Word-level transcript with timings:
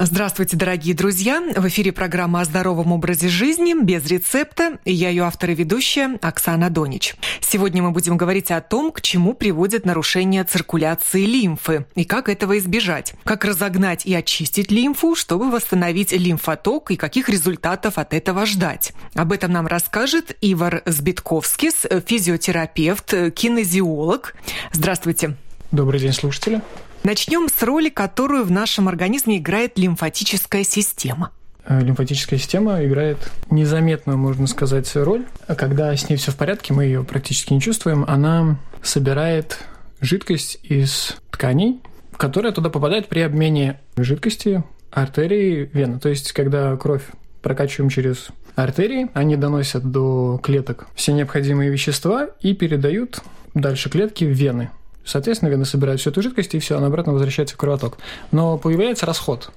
Здравствуйте, 0.00 0.56
дорогие 0.56 0.94
друзья! 0.94 1.42
В 1.56 1.66
эфире 1.66 1.90
программа 1.90 2.42
о 2.42 2.44
здоровом 2.44 2.92
образе 2.92 3.28
жизни 3.28 3.74
без 3.74 4.06
рецепта. 4.06 4.78
И 4.84 4.92
я 4.92 5.08
ее 5.08 5.24
автор 5.24 5.50
и 5.50 5.56
ведущая 5.56 6.20
Оксана 6.22 6.70
Донич. 6.70 7.16
Сегодня 7.40 7.82
мы 7.82 7.90
будем 7.90 8.16
говорить 8.16 8.52
о 8.52 8.60
том, 8.60 8.92
к 8.92 9.00
чему 9.00 9.34
приводит 9.34 9.84
нарушение 9.84 10.44
циркуляции 10.44 11.24
лимфы 11.24 11.84
и 11.96 12.04
как 12.04 12.28
этого 12.28 12.58
избежать. 12.58 13.14
Как 13.24 13.44
разогнать 13.44 14.06
и 14.06 14.14
очистить 14.14 14.70
лимфу, 14.70 15.16
чтобы 15.16 15.50
восстановить 15.50 16.12
лимфоток 16.12 16.92
и 16.92 16.96
каких 16.96 17.28
результатов 17.28 17.98
от 17.98 18.14
этого 18.14 18.46
ждать. 18.46 18.92
Об 19.14 19.32
этом 19.32 19.50
нам 19.50 19.66
расскажет 19.66 20.36
Ивар 20.40 20.82
Сбитковскис, 20.86 21.86
физиотерапевт, 22.06 23.34
кинезиолог. 23.34 24.36
Здравствуйте! 24.70 25.34
Добрый 25.72 25.98
день, 25.98 26.12
слушатели! 26.12 26.62
Начнем 27.04 27.48
с 27.48 27.62
роли, 27.62 27.88
которую 27.88 28.44
в 28.44 28.50
нашем 28.50 28.88
организме 28.88 29.38
играет 29.38 29.78
лимфатическая 29.78 30.64
система. 30.64 31.30
Э, 31.64 31.80
лимфатическая 31.80 32.38
система 32.38 32.84
играет 32.84 33.18
незаметную, 33.50 34.18
можно 34.18 34.46
сказать, 34.46 34.90
роль. 34.96 35.24
Когда 35.46 35.94
с 35.94 36.08
ней 36.08 36.16
все 36.16 36.32
в 36.32 36.36
порядке, 36.36 36.72
мы 36.72 36.84
ее 36.84 37.04
практически 37.04 37.52
не 37.52 37.60
чувствуем. 37.60 38.04
Она 38.08 38.58
собирает 38.82 39.58
жидкость 40.00 40.58
из 40.62 41.16
тканей, 41.30 41.80
которая 42.16 42.52
туда 42.52 42.70
попадает 42.70 43.08
при 43.08 43.20
обмене 43.20 43.80
жидкости 43.96 44.64
артерии 44.90 45.70
вены. 45.72 46.00
То 46.00 46.08
есть, 46.08 46.32
когда 46.32 46.76
кровь 46.76 47.04
прокачиваем 47.42 47.90
через 47.90 48.28
артерии, 48.56 49.08
они 49.14 49.36
доносят 49.36 49.84
до 49.90 50.40
клеток 50.42 50.88
все 50.94 51.12
необходимые 51.12 51.70
вещества 51.70 52.28
и 52.40 52.54
передают 52.54 53.20
дальше 53.54 53.90
клетки 53.90 54.24
в 54.24 54.30
вены. 54.30 54.70
Соответственно, 55.08 55.48
вены 55.48 55.64
собирают 55.64 56.02
всю 56.02 56.10
эту 56.10 56.20
жидкость, 56.20 56.54
и 56.54 56.58
все, 56.58 56.76
она 56.76 56.88
обратно 56.88 57.14
возвращается 57.14 57.54
в 57.54 57.58
кровоток. 57.58 57.96
Но 58.30 58.58
появляется 58.58 59.06
расход 59.06 59.50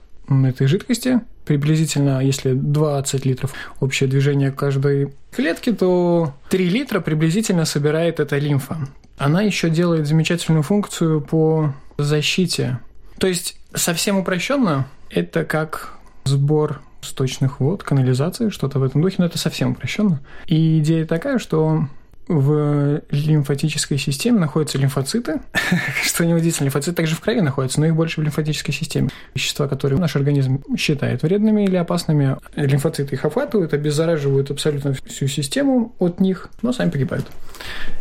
этой 0.46 0.66
жидкости, 0.66 1.20
приблизительно, 1.46 2.24
если 2.24 2.54
20 2.54 3.26
литров 3.26 3.54
общее 3.82 4.08
движение 4.08 4.52
каждой 4.52 5.14
клетки, 5.36 5.74
то 5.74 6.34
3 6.50 6.70
литра 6.70 7.02
приблизительно 7.02 7.66
собирает 7.66 8.22
эта 8.22 8.38
лимфа. 8.38 8.78
Она 9.18 9.42
еще 9.42 9.70
делает 9.70 10.08
замечательную 10.08 10.64
функцию 10.64 11.20
по 11.20 11.74
защите. 11.98 12.80
То 13.18 13.28
есть, 13.28 13.58
совсем 13.74 14.20
упрощенно, 14.20 14.88
это 15.10 15.44
как 15.44 15.96
сбор 16.24 16.82
сточных 17.02 17.60
вод, 17.60 17.84
канализации, 17.84 18.50
что-то 18.50 18.80
в 18.80 18.84
этом 18.84 19.02
духе, 19.02 19.16
но 19.20 19.26
это 19.26 19.38
совсем 19.38 19.72
упрощенно. 19.72 20.22
И 20.46 20.80
идея 20.80 21.06
такая, 21.06 21.40
что 21.40 21.88
в 22.32 23.02
лимфатической 23.12 23.98
системе 23.98 24.40
находятся 24.40 24.78
лимфоциты. 24.78 25.42
Что 26.04 26.26
неудивительно, 26.26 26.66
лимфоциты 26.66 26.96
также 26.96 27.16
в 27.16 27.20
крови 27.20 27.42
находятся, 27.42 27.82
но 27.82 27.88
их 27.88 27.96
больше 27.96 28.22
в 28.22 28.24
лимфатической 28.24 28.74
системе. 28.74 29.10
Вещества, 29.36 29.68
которые 29.68 30.00
наш 30.00 30.16
организм 30.16 30.64
считает 30.78 31.24
вредными 31.24 31.66
или 31.66 31.76
опасными, 31.76 32.38
лимфоциты 32.56 33.16
их 33.16 33.26
охватывают, 33.26 33.74
обеззараживают 33.74 34.50
абсолютно 34.50 34.94
всю 35.06 35.28
систему 35.28 35.94
от 36.00 36.22
них, 36.22 36.50
но 36.62 36.72
сами 36.72 36.90
погибают. 36.90 37.28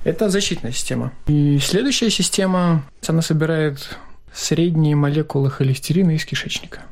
Это 0.04 0.30
защитная 0.30 0.70
система. 0.70 1.12
И 1.26 1.58
следующая 1.58 2.10
система, 2.10 2.84
она 3.08 3.22
собирает 3.22 3.98
средние 4.32 4.94
молекулы 4.94 5.50
холестерина 5.50 6.12
из 6.12 6.24
кишечника. 6.24 6.82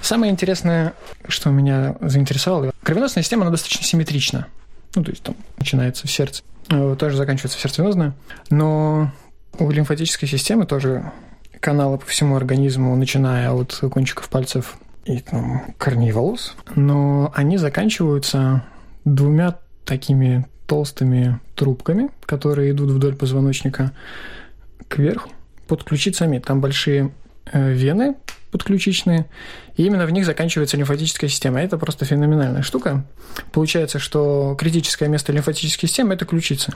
Самое 0.00 0.30
интересное, 0.30 0.94
что 1.26 1.50
меня 1.50 1.96
заинтересовало, 2.00 2.70
кровеносная 2.84 3.24
система, 3.24 3.42
она 3.42 3.50
достаточно 3.50 3.84
симметрична. 3.84 4.46
Ну, 4.94 5.02
то 5.02 5.10
есть 5.10 5.24
там 5.24 5.34
начинается 5.58 6.06
в 6.06 6.10
сердце 6.10 6.44
тоже 6.68 7.16
заканчивается 7.16 7.58
в. 7.58 8.14
Но 8.50 9.12
у 9.58 9.70
лимфатической 9.70 10.28
системы 10.28 10.66
тоже 10.66 11.12
каналы 11.60 11.98
по 11.98 12.06
всему 12.06 12.36
организму, 12.36 12.94
начиная 12.96 13.50
от 13.52 13.74
кончиков 13.90 14.28
пальцев 14.28 14.78
и 15.04 15.20
там, 15.20 15.74
корней 15.78 16.12
волос, 16.12 16.54
но 16.74 17.32
они 17.34 17.56
заканчиваются 17.56 18.64
двумя 19.04 19.56
такими 19.84 20.46
толстыми 20.66 21.40
трубками, 21.54 22.10
которые 22.26 22.72
идут 22.72 22.90
вдоль 22.90 23.16
позвоночника 23.16 23.92
кверху 24.88 25.30
под 25.66 25.82
ключицами. 25.82 26.38
Там 26.38 26.60
большие 26.60 27.10
э, 27.50 27.72
вены 27.72 28.16
подключичные, 28.50 29.26
и 29.76 29.84
именно 29.84 30.06
в 30.06 30.10
них 30.10 30.24
заканчивается 30.24 30.76
лимфатическая 30.76 31.28
система. 31.28 31.60
Это 31.60 31.78
просто 31.78 32.04
феноменальная 32.04 32.62
штука. 32.62 33.04
Получается, 33.52 33.98
что 33.98 34.56
критическое 34.58 35.08
место 35.08 35.32
лимфатической 35.32 35.88
системы– 35.88 36.14
это 36.14 36.24
ключица. 36.24 36.74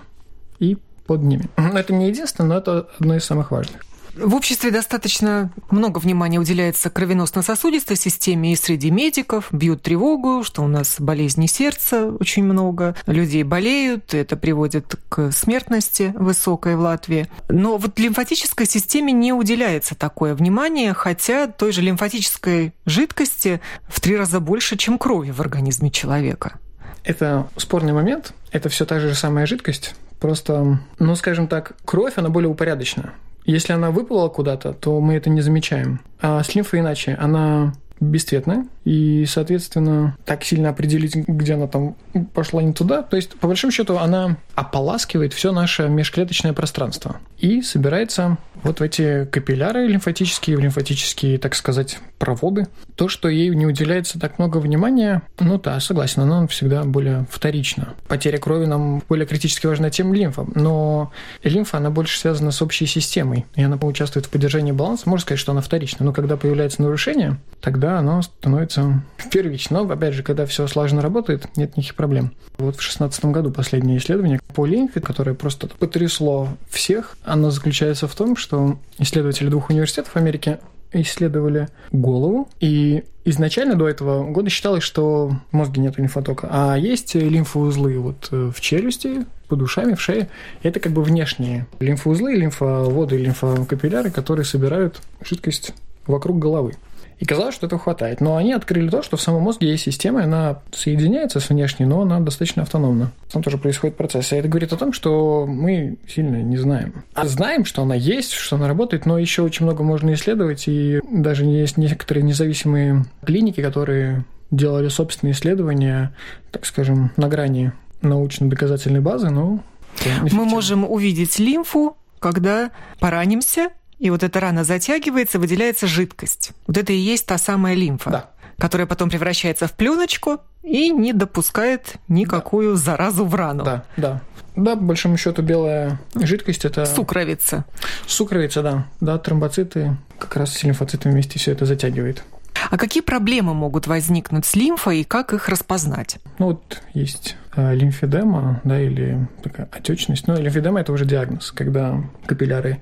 И 0.58 0.78
под 1.06 1.22
ними. 1.22 1.48
Это 1.56 1.92
не 1.92 2.08
единственное, 2.08 2.48
но 2.48 2.58
это 2.58 2.88
одно 2.98 3.16
из 3.16 3.24
самых 3.24 3.50
важных. 3.50 3.82
В 4.14 4.34
обществе 4.34 4.70
достаточно 4.70 5.50
много 5.70 5.98
внимания 5.98 6.38
уделяется 6.38 6.90
кровеносно-сосудистой 6.90 7.96
системе 7.96 8.52
и 8.52 8.56
среди 8.56 8.90
медиков. 8.90 9.48
Бьют 9.52 9.82
тревогу, 9.82 10.44
что 10.44 10.62
у 10.62 10.68
нас 10.68 10.96
болезни 10.98 11.46
сердца 11.46 12.06
очень 12.20 12.44
много, 12.44 12.94
людей 13.06 13.42
болеют, 13.42 14.12
это 14.12 14.36
приводит 14.36 14.96
к 15.08 15.32
смертности 15.32 16.12
высокой 16.14 16.76
в 16.76 16.80
Латвии. 16.80 17.26
Но 17.48 17.78
вот 17.78 17.98
лимфатической 17.98 18.66
системе 18.66 19.12
не 19.14 19.32
уделяется 19.32 19.94
такое 19.94 20.34
внимание, 20.34 20.92
хотя 20.92 21.46
той 21.46 21.72
же 21.72 21.80
лимфатической 21.80 22.74
жидкости 22.84 23.62
в 23.88 24.00
три 24.00 24.16
раза 24.16 24.40
больше, 24.40 24.76
чем 24.76 24.98
крови 24.98 25.30
в 25.30 25.40
организме 25.40 25.90
человека. 25.90 26.58
Это 27.02 27.48
спорный 27.56 27.94
момент. 27.94 28.34
Это 28.50 28.68
все 28.68 28.84
та 28.84 29.00
же 29.00 29.14
самая 29.14 29.46
жидкость. 29.46 29.94
Просто, 30.20 30.80
ну, 30.98 31.16
скажем 31.16 31.48
так, 31.48 31.72
кровь, 31.84 32.12
она 32.16 32.28
более 32.28 32.50
упорядочена. 32.50 33.14
Если 33.44 33.72
она 33.72 33.90
выплыла 33.90 34.28
куда-то, 34.28 34.72
то 34.72 35.00
мы 35.00 35.14
это 35.14 35.30
не 35.30 35.40
замечаем. 35.40 36.00
А 36.20 36.42
с 36.42 36.54
лимфой 36.54 36.80
иначе. 36.80 37.16
Она 37.20 37.72
бесцветная, 38.02 38.66
и, 38.84 39.24
соответственно, 39.26 40.16
так 40.24 40.42
сильно 40.44 40.70
определить, 40.70 41.14
где 41.14 41.54
она 41.54 41.68
там 41.68 41.94
пошла 42.34 42.62
не 42.62 42.72
туда. 42.72 43.02
То 43.02 43.16
есть, 43.16 43.38
по 43.38 43.46
большому 43.46 43.70
счету, 43.70 43.96
она 43.96 44.36
ополаскивает 44.54 45.32
все 45.32 45.52
наше 45.52 45.88
межклеточное 45.88 46.52
пространство 46.52 47.16
и 47.38 47.62
собирается 47.62 48.38
вот 48.62 48.80
в 48.80 48.82
эти 48.82 49.24
капилляры 49.26 49.86
лимфатические, 49.86 50.56
в 50.56 50.60
лимфатические, 50.60 51.38
так 51.38 51.54
сказать, 51.54 51.98
проводы. 52.18 52.66
То, 52.96 53.08
что 53.08 53.28
ей 53.28 53.48
не 53.50 53.66
уделяется 53.66 54.18
так 54.18 54.38
много 54.38 54.58
внимания, 54.58 55.22
ну 55.40 55.58
да, 55.58 55.80
согласен, 55.80 56.22
она 56.22 56.46
всегда 56.46 56.84
более 56.84 57.26
вторична. 57.30 57.94
Потеря 58.06 58.38
крови 58.38 58.66
нам 58.66 59.02
более 59.08 59.26
критически 59.26 59.66
важна, 59.66 59.90
чем 59.90 60.14
лимфа. 60.14 60.46
Но 60.54 61.12
лимфа, 61.42 61.78
она 61.78 61.90
больше 61.90 62.18
связана 62.18 62.50
с 62.50 62.62
общей 62.62 62.86
системой, 62.86 63.46
и 63.54 63.62
она 63.62 63.76
участвует 63.76 64.26
в 64.26 64.30
поддержании 64.30 64.72
баланса. 64.72 65.08
Можно 65.08 65.22
сказать, 65.22 65.40
что 65.40 65.52
она 65.52 65.60
вторична. 65.60 66.06
Но 66.06 66.12
когда 66.12 66.36
появляется 66.36 66.82
нарушение, 66.82 67.38
тогда 67.60 67.98
оно 67.98 68.22
становится 68.22 69.02
первично. 69.30 69.82
Но, 69.82 69.92
опять 69.92 70.14
же, 70.14 70.22
когда 70.22 70.46
все 70.46 70.66
слаженно 70.66 71.02
работает, 71.02 71.56
нет 71.56 71.76
никаких 71.76 71.96
проблем. 71.96 72.32
Вот 72.58 72.74
в 72.74 72.78
2016 72.78 73.24
году 73.26 73.50
последнее 73.50 73.98
исследование 73.98 74.40
по 74.54 74.66
лимфе, 74.66 75.00
которое 75.00 75.34
просто 75.34 75.66
потрясло 75.66 76.48
всех, 76.70 77.16
оно 77.24 77.50
заключается 77.50 78.06
в 78.06 78.14
том, 78.14 78.36
что 78.36 78.51
исследователи 78.98 79.48
двух 79.48 79.70
университетов 79.70 80.16
Америки 80.16 80.58
исследовали 80.92 81.68
голову, 81.90 82.48
и 82.60 83.04
изначально 83.24 83.76
до 83.76 83.88
этого 83.88 84.30
года 84.30 84.50
считалось, 84.50 84.82
что 84.82 85.32
в 85.50 85.56
мозге 85.56 85.80
нет 85.80 85.98
лимфотока, 85.98 86.48
а 86.50 86.76
есть 86.76 87.14
лимфоузлы 87.14 87.98
вот 87.98 88.28
э, 88.30 88.50
в 88.54 88.60
челюсти, 88.60 89.24
под 89.48 89.62
ушами, 89.62 89.94
в 89.94 90.00
шее. 90.00 90.28
Это 90.62 90.80
как 90.80 90.92
бы 90.92 91.02
внешние 91.02 91.66
лимфоузлы, 91.80 92.34
лимфоводы, 92.34 93.16
лимфокапилляры, 93.16 94.10
которые 94.10 94.44
собирают 94.44 95.00
жидкость 95.22 95.74
вокруг 96.06 96.38
головы. 96.38 96.74
И 97.22 97.24
казалось, 97.24 97.54
что 97.54 97.66
этого 97.66 97.80
хватает. 97.80 98.20
Но 98.20 98.34
они 98.34 98.52
открыли 98.52 98.88
то, 98.88 99.00
что 99.00 99.16
в 99.16 99.22
самом 99.22 99.42
мозге 99.42 99.70
есть 99.70 99.84
система, 99.84 100.24
она 100.24 100.58
соединяется 100.72 101.38
с 101.38 101.50
внешней, 101.50 101.86
но 101.86 102.00
она 102.02 102.18
достаточно 102.18 102.62
автономна. 102.62 103.12
Там 103.30 103.44
тоже 103.44 103.58
происходит 103.58 103.96
процесс. 103.96 104.32
И 104.32 104.36
это 104.36 104.48
говорит 104.48 104.72
о 104.72 104.76
том, 104.76 104.92
что 104.92 105.46
мы 105.46 105.98
сильно 106.08 106.42
не 106.42 106.56
знаем. 106.56 107.04
А 107.14 107.24
знаем, 107.28 107.64
что 107.64 107.82
она 107.82 107.94
есть, 107.94 108.32
что 108.32 108.56
она 108.56 108.66
работает, 108.66 109.06
но 109.06 109.18
еще 109.18 109.42
очень 109.42 109.64
много 109.66 109.84
можно 109.84 110.12
исследовать. 110.14 110.64
И 110.66 111.00
даже 111.12 111.44
есть 111.44 111.76
некоторые 111.76 112.24
независимые 112.24 113.04
клиники, 113.24 113.62
которые 113.62 114.24
делали 114.50 114.88
собственные 114.88 115.34
исследования, 115.34 116.16
так 116.50 116.66
скажем, 116.66 117.12
на 117.16 117.28
грани 117.28 117.70
научно-доказательной 118.00 119.00
базы, 119.00 119.30
но... 119.30 119.60
Мы 120.04 120.44
можем 120.44 120.90
увидеть 120.90 121.38
лимфу, 121.38 121.96
когда 122.18 122.72
поранимся, 122.98 123.68
и 124.02 124.10
вот 124.10 124.24
эта 124.24 124.40
рана 124.40 124.64
затягивается, 124.64 125.38
выделяется 125.38 125.86
жидкость. 125.86 126.50
Вот 126.66 126.76
это 126.76 126.92
и 126.92 126.96
есть 126.96 127.24
та 127.24 127.38
самая 127.38 127.74
лимфа. 127.74 128.10
Да. 128.10 128.30
Которая 128.58 128.88
потом 128.88 129.08
превращается 129.08 129.68
в 129.68 129.74
пленочку 129.74 130.40
и 130.64 130.90
не 130.90 131.12
допускает 131.12 131.94
никакую 132.08 132.72
да. 132.74 132.80
заразу 132.80 133.24
в 133.24 133.32
рану. 133.36 133.62
Да, 133.62 133.84
да. 133.96 134.20
Да, 134.56 134.74
по 134.74 134.82
большому 134.82 135.16
счету 135.16 135.42
белая 135.42 136.00
жидкость 136.16 136.64
это... 136.64 136.84
Сукровица. 136.84 137.64
Сукровица, 138.08 138.62
да. 138.62 138.88
Да, 139.00 139.18
тромбоциты 139.18 139.96
как 140.18 140.34
раз 140.34 140.52
с 140.52 140.64
лимфоцитами 140.64 141.12
вместе 141.12 141.38
все 141.38 141.52
это 141.52 141.64
затягивает. 141.64 142.24
А 142.70 142.76
какие 142.76 143.02
проблемы 143.02 143.54
могут 143.54 143.86
возникнуть 143.86 144.46
с 144.46 144.54
лимфой 144.54 145.00
и 145.00 145.04
как 145.04 145.32
их 145.32 145.48
распознать? 145.48 146.18
Ну 146.38 146.46
вот 146.46 146.82
есть 146.94 147.36
э, 147.56 147.74
лимфедема, 147.74 148.60
да, 148.64 148.80
или 148.80 149.26
такая 149.42 149.68
отечность. 149.70 150.26
Ну, 150.26 150.40
лимфедема– 150.40 150.80
это 150.82 150.92
уже 150.92 151.04
диагноз, 151.04 151.52
когда 151.52 152.02
капилляры 152.26 152.80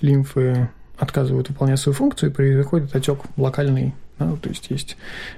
лимфы 0.00 0.68
отказывают 0.98 1.48
выполнять 1.48 1.80
свою 1.80 1.94
функцию, 1.94 2.30
и 2.30 2.32
происходит 2.32 2.94
отек 2.94 3.20
локальный 3.36 3.94
да, 4.18 4.36
то 4.36 4.48
есть 4.48 4.70
есть 4.70 4.96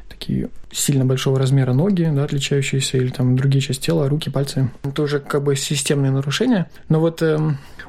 такие 0.09 0.51
сильно 0.71 1.05
большого 1.05 1.39
размера 1.39 1.73
ноги, 1.73 2.11
да, 2.13 2.25
отличающиеся, 2.25 2.99
или 2.99 3.09
там 3.09 3.37
другие 3.37 3.63
части 3.63 3.87
тела, 3.87 4.09
руки, 4.09 4.31
пальцы. 4.31 4.71
Это 4.83 5.03
уже 5.03 5.21
как 5.21 5.43
бы 5.43 5.57
системные 5.57 6.11
нарушения. 6.11 6.69
Но 6.89 7.01
вот 7.01 7.23
э, 7.23 7.39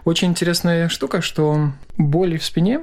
очень 0.05 0.29
интересная 0.29 0.89
штука, 0.89 1.21
что 1.21 1.71
боли 1.97 2.37
в 2.37 2.45
спине, 2.45 2.81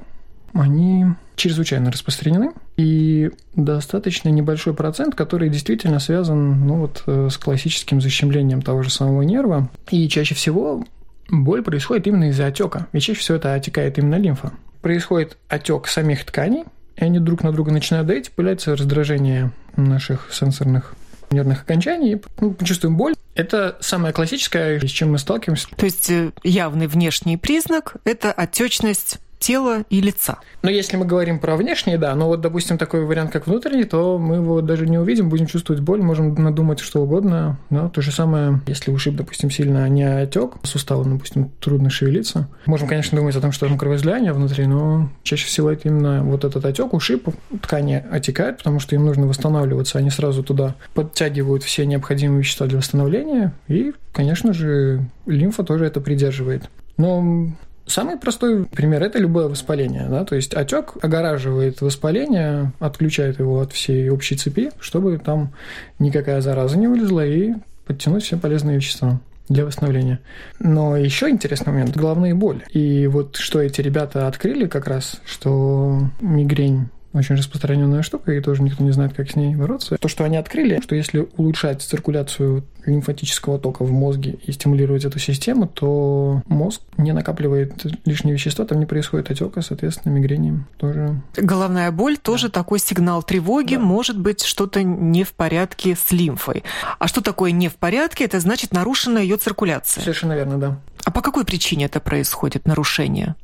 они 0.53 1.07
чрезвычайно 1.37 1.91
распространены, 1.91 2.53
и 2.77 3.31
достаточно 3.55 4.29
небольшой 4.29 4.75
процент, 4.75 5.15
который 5.15 5.49
действительно 5.49 5.99
связан 5.99 6.67
ну, 6.67 6.77
вот, 6.77 7.03
э, 7.07 7.29
с 7.31 7.37
классическим 7.39 8.01
защемлением 8.01 8.63
того 8.63 8.83
же 8.83 8.91
самого 8.91 9.23
нерва. 9.23 9.69
И 9.91 10.09
чаще 10.09 10.35
всего 10.35 10.85
боль 11.31 11.63
происходит 11.63 12.07
именно 12.07 12.29
из-за 12.29 12.47
отека, 12.47 12.87
и 12.93 13.01
чаще 13.01 13.21
всего 13.21 13.37
это 13.37 13.55
отекает 13.55 13.99
именно 13.99 14.17
лимфа. 14.17 14.53
Происходит 14.81 15.37
отек 15.49 15.87
самих 15.87 16.25
тканей, 16.25 16.65
и 16.97 17.05
они 17.05 17.19
друг 17.19 17.43
на 17.43 17.53
друга 17.53 17.73
начинают 17.73 18.07
давить, 18.07 18.31
появляется 18.33 18.77
раздражение 18.77 19.53
наших 19.77 20.29
сенсорных 20.33 20.95
нервных 21.31 21.63
окончаний, 21.63 22.21
ну, 22.41 22.55
чувствуем 22.63 22.97
боль. 22.97 23.15
Это 23.35 23.79
самое 23.81 24.13
классическое, 24.13 24.79
с 24.79 24.91
чем 24.91 25.13
мы 25.13 25.19
сталкиваемся. 25.19 25.69
То 25.75 25.87
есть 25.87 26.11
э, 26.11 26.33
явный 26.43 26.87
внешний 26.87 27.39
признак– 27.39 27.97
это 28.05 28.31
отечность 28.33 29.19
тела 29.43 29.83
и 29.91 30.01
лица. 30.01 30.39
Но 30.63 30.71
если 30.71 30.97
мы 30.97 31.05
говорим 31.05 31.41
про 31.41 31.57
внешние, 31.57 31.99
да, 31.99 32.15
но 32.15 32.29
вот, 32.29 32.41
допустим, 32.41 32.79
такой 32.79 33.05
вариант, 33.05 33.33
как 33.33 33.49
внутренний, 33.49 33.85
то 33.85 34.17
мы 34.19 34.37
его 34.37 34.61
даже 34.61 34.87
не 34.87 34.99
увидим, 34.99 35.29
будем 35.29 35.47
чувствовать 35.47 35.83
боль, 35.83 36.01
можем 36.01 36.35
надумать 36.37 36.79
что 36.79 37.03
угодно. 37.03 37.59
Но 37.69 37.89
то 37.89 38.01
же 38.01 38.13
самое, 38.13 38.61
если 38.69 38.93
ушиб, 38.93 39.17
допустим, 39.17 39.51
сильно 39.51 39.89
не 39.89 40.05
отек, 40.05 40.53
суставы, 40.63 41.05
допустим, 41.05 41.51
трудно 41.61 41.91
шевелиться. 41.91 42.49
Можем, 42.67 42.87
конечно, 42.87 43.19
думать 43.19 43.35
о 43.35 43.41
том, 43.41 43.51
что 43.51 43.67
там 43.67 43.77
кровоизлияние 43.77 44.33
внутри, 44.33 44.67
но 44.67 45.11
чаще 45.25 45.47
всего 45.47 45.73
это 45.73 45.89
именно 45.89 46.23
вот 46.23 46.45
этот 46.45 46.65
отек, 46.65 46.95
ушиб, 46.95 47.29
ткани 47.63 48.05
отекают, 48.11 48.59
потому 48.59 48.79
что 48.79 48.95
им 48.95 49.05
нужно 49.05 49.27
восстанавливаться, 49.27 49.99
они 49.99 50.11
сразу 50.11 50.45
туда 50.45 50.77
подтягивают 50.95 51.65
все 51.65 51.85
необходимые 51.85 52.39
вещества 52.41 52.69
для 52.69 52.79
восстановления, 52.79 53.53
и, 53.67 53.93
конечно 54.13 54.53
же, 54.53 55.05
лимфа 55.27 55.65
тоже 55.65 55.87
это 55.87 56.01
придерживает. 56.01 56.71
Но 56.97 57.49
Самый 57.93 58.17
простой 58.17 58.65
пример– 58.65 59.03
это 59.05 59.19
любое 59.19 59.49
воспаление. 59.49 60.07
Да? 60.09 60.25
То 60.25 60.35
есть 60.35 60.55
отек 60.55 60.95
огораживает 61.03 61.83
воспаление, 61.83 62.73
отключает 62.79 63.39
его 63.39 63.61
от 63.61 63.75
всей 63.75 64.09
общей 64.09 64.35
цепи, 64.35 64.71
чтобы 64.81 65.19
там 65.19 65.53
никакая 65.99 66.41
зараза 66.41 66.79
не 66.79 66.87
вылезла 66.87 67.27
и 67.27 67.53
подтянуть 67.85 68.23
все 68.25 68.39
полезные 68.39 68.77
вещества 68.77 69.21
для 69.51 69.67
восстановления. 69.67 70.21
Но 70.59 70.97
еще 70.97 71.29
интересный 71.29 71.71
момент– 71.71 71.95
головные 71.99 72.35
боли. 72.35 72.65
И 72.71 73.07
вот 73.09 73.37
что 73.37 73.61
эти 73.61 73.83
ребята 73.83 74.27
открыли 74.27 74.69
как 74.69 74.87
раз, 74.87 75.21
что 75.27 76.01
мигрень 76.23 76.89
очень 77.13 77.37
распространенная 77.37 78.03
штука, 78.03 78.33
и 78.33 78.41
тоже 78.41 78.63
никто 78.63 78.83
не 78.83 78.93
знает, 78.93 79.13
как 79.15 79.31
с 79.31 79.37
ней 79.37 79.55
бороться. 79.55 79.97
То, 79.99 80.09
что 80.09 80.25
они 80.25 80.37
открыли, 80.37 80.81
что 80.83 80.95
если 80.95 81.29
улучшать 81.37 81.83
циркуляцию 81.83 82.65
лимфатического 82.87 83.59
тока 83.59 83.85
в 83.85 83.93
мозге 83.93 84.39
и 84.45 84.53
стимулировать 84.53 85.05
эту 85.05 85.19
систему, 85.19 85.67
то 85.67 86.43
мозг 86.47 86.81
не 86.97 87.13
накапливает 87.13 87.85
лишние 88.05 88.35
вещества, 88.35 88.65
там 88.65 88.81
не 88.81 88.87
происходит 88.87 89.31
отека, 89.31 89.63
соответственно, 89.63 90.13
мигрени 90.13 90.65
тоже. 90.79 91.21
Головная 91.37 91.93
боль 91.93 92.17
тоже 92.17 92.49
да. 92.49 92.55
такой 92.55 92.79
сигнал 92.79 93.23
тревоги, 93.23 93.75
да. 93.75 93.81
может 93.81 94.19
быть 94.19 94.43
что-то 94.43 94.83
не 94.83 95.25
в 95.25 95.33
порядке 95.33 95.97
с 95.97 96.11
лимфой. 96.13 96.65
А 96.99 97.09
что 97.09 97.21
такое 97.21 97.53
не 97.53 97.69
в 97.69 97.77
порядке? 97.77 98.25
Это 98.25 98.41
значит 98.41 98.73
нарушена 98.73 99.19
ее 99.19 99.37
циркуляция. 99.37 100.03
Совершенно 100.03 100.33
верно, 100.33 100.59
да. 100.59 100.79
А 101.05 101.11
по 101.11 101.21
какой 101.21 101.45
причине 101.45 101.87
это 101.87 102.01
происходит, 102.01 102.67
нарушение? 102.67 103.35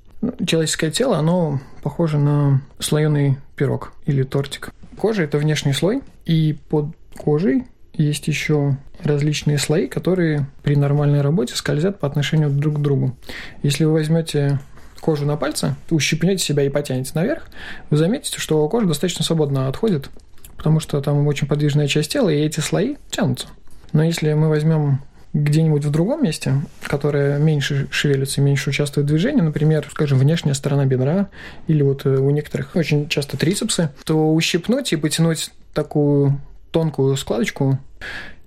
Человеческое 0.45 0.91
тело, 0.91 1.19
оно 1.19 1.61
похоже 1.83 2.19
на 2.19 2.63
слоеный 2.79 3.39
пирог 3.57 3.93
или 4.05 4.23
тортик. 4.23 4.71
Кожа– 4.97 5.23
это 5.25 5.39
внешний 5.39 5.73
слой, 5.73 6.03
и 6.25 6.59
под 6.69 6.87
кожей 7.17 7.67
есть 7.95 8.27
еще 8.27 8.77
различные 9.03 9.59
слои, 9.59 9.87
которые 9.87 10.47
при 10.63 10.75
нормальной 10.75 11.21
работе 11.21 11.55
скользят 11.55 12.01
по 12.01 12.09
отношению 12.09 12.51
друг 12.51 12.77
к 12.77 12.81
другу. 12.81 13.17
Если 13.63 13.85
вы 13.85 13.93
возьмете 13.93 14.59
кожу 15.01 15.25
на 15.25 15.37
пальце, 15.37 15.77
ущипнете 15.91 16.45
себя 16.45 16.65
и 16.65 16.69
потянете 16.69 17.13
наверх, 17.15 17.49
вы 17.91 17.97
заметите, 17.97 18.39
что 18.41 18.69
кожа 18.69 18.89
достаточно 18.89 19.25
свободно 19.25 19.69
отходит, 19.69 20.11
потому 20.57 20.81
что 20.81 21.01
там 21.01 21.27
очень 21.29 21.47
подвижная 21.47 21.87
часть 21.87 22.13
тела, 22.13 22.29
и 22.29 22.41
эти 22.41 22.59
слои 22.59 22.97
тянутся. 23.11 23.49
Но 23.93 24.03
если 24.03 24.33
мы 24.33 24.49
возьмем 24.49 25.01
где-нибудь 25.33 25.85
в 25.85 25.91
другом 25.91 26.25
месте, 26.25 26.55
которое 26.83 27.39
меньше 27.39 27.89
шевелится, 27.91 28.41
меньше 28.41 28.71
участвует 28.71 29.07
в 29.07 29.11
движении, 29.11 29.43
например, 29.43 29.87
скажем, 29.91 30.19
внешняя 30.19 30.55
сторона 30.55 30.87
бедра 30.87 31.29
или 31.67 31.83
вот 31.83 32.07
э, 32.07 32.17
у 32.17 32.31
некоторых 32.31 32.75
очень 32.77 33.09
часто 33.09 33.37
трицепсы, 33.37 33.91
то 34.05 34.33
ущипнуть 34.33 34.93
и 34.93 34.97
потянуть 34.97 35.51
такую 35.75 36.41
тонкую 36.71 37.17
складочку 37.17 37.79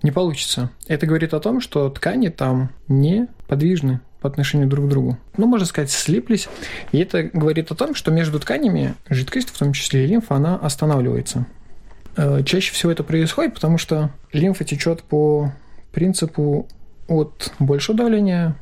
не 0.03 0.11
получится. 0.11 0.71
Это 0.87 1.05
говорит 1.05 1.33
о 1.33 1.39
том, 1.39 1.61
что 1.61 1.89
ткани 1.89 2.29
там 2.29 2.71
не 2.87 3.27
подвижны 3.47 4.01
по 4.19 4.27
отношению 4.29 4.67
друг 4.67 4.85
к 4.85 4.89
другу. 4.89 5.17
Ну, 5.37 5.47
можно 5.47 5.65
сказать, 5.65 5.91
слиплись. 5.91 6.47
И 6.91 6.99
это 6.99 7.23
говорит 7.23 7.71
о 7.71 7.75
том, 7.75 7.95
что 7.95 8.11
между 8.11 8.39
тканями 8.39 8.95
жидкость, 9.09 9.49
в 9.49 9.57
том 9.57 9.73
числе 9.73 10.03
и 10.03 10.07
лимфа, 10.07 10.35
она 10.35 10.55
останавливается. 10.55 11.45
Э, 12.17 12.43
чаще 12.43 12.73
всего 12.73 12.91
это 12.91 13.03
происходит, 13.03 13.55
потому 13.55 13.77
что 13.77 14.11
лимфа 14.31 14.63
течет 14.63 15.03
по 15.03 15.51
принципу 15.91 16.67
от 17.07 17.53
большего 17.59 17.97
давления 17.97 18.55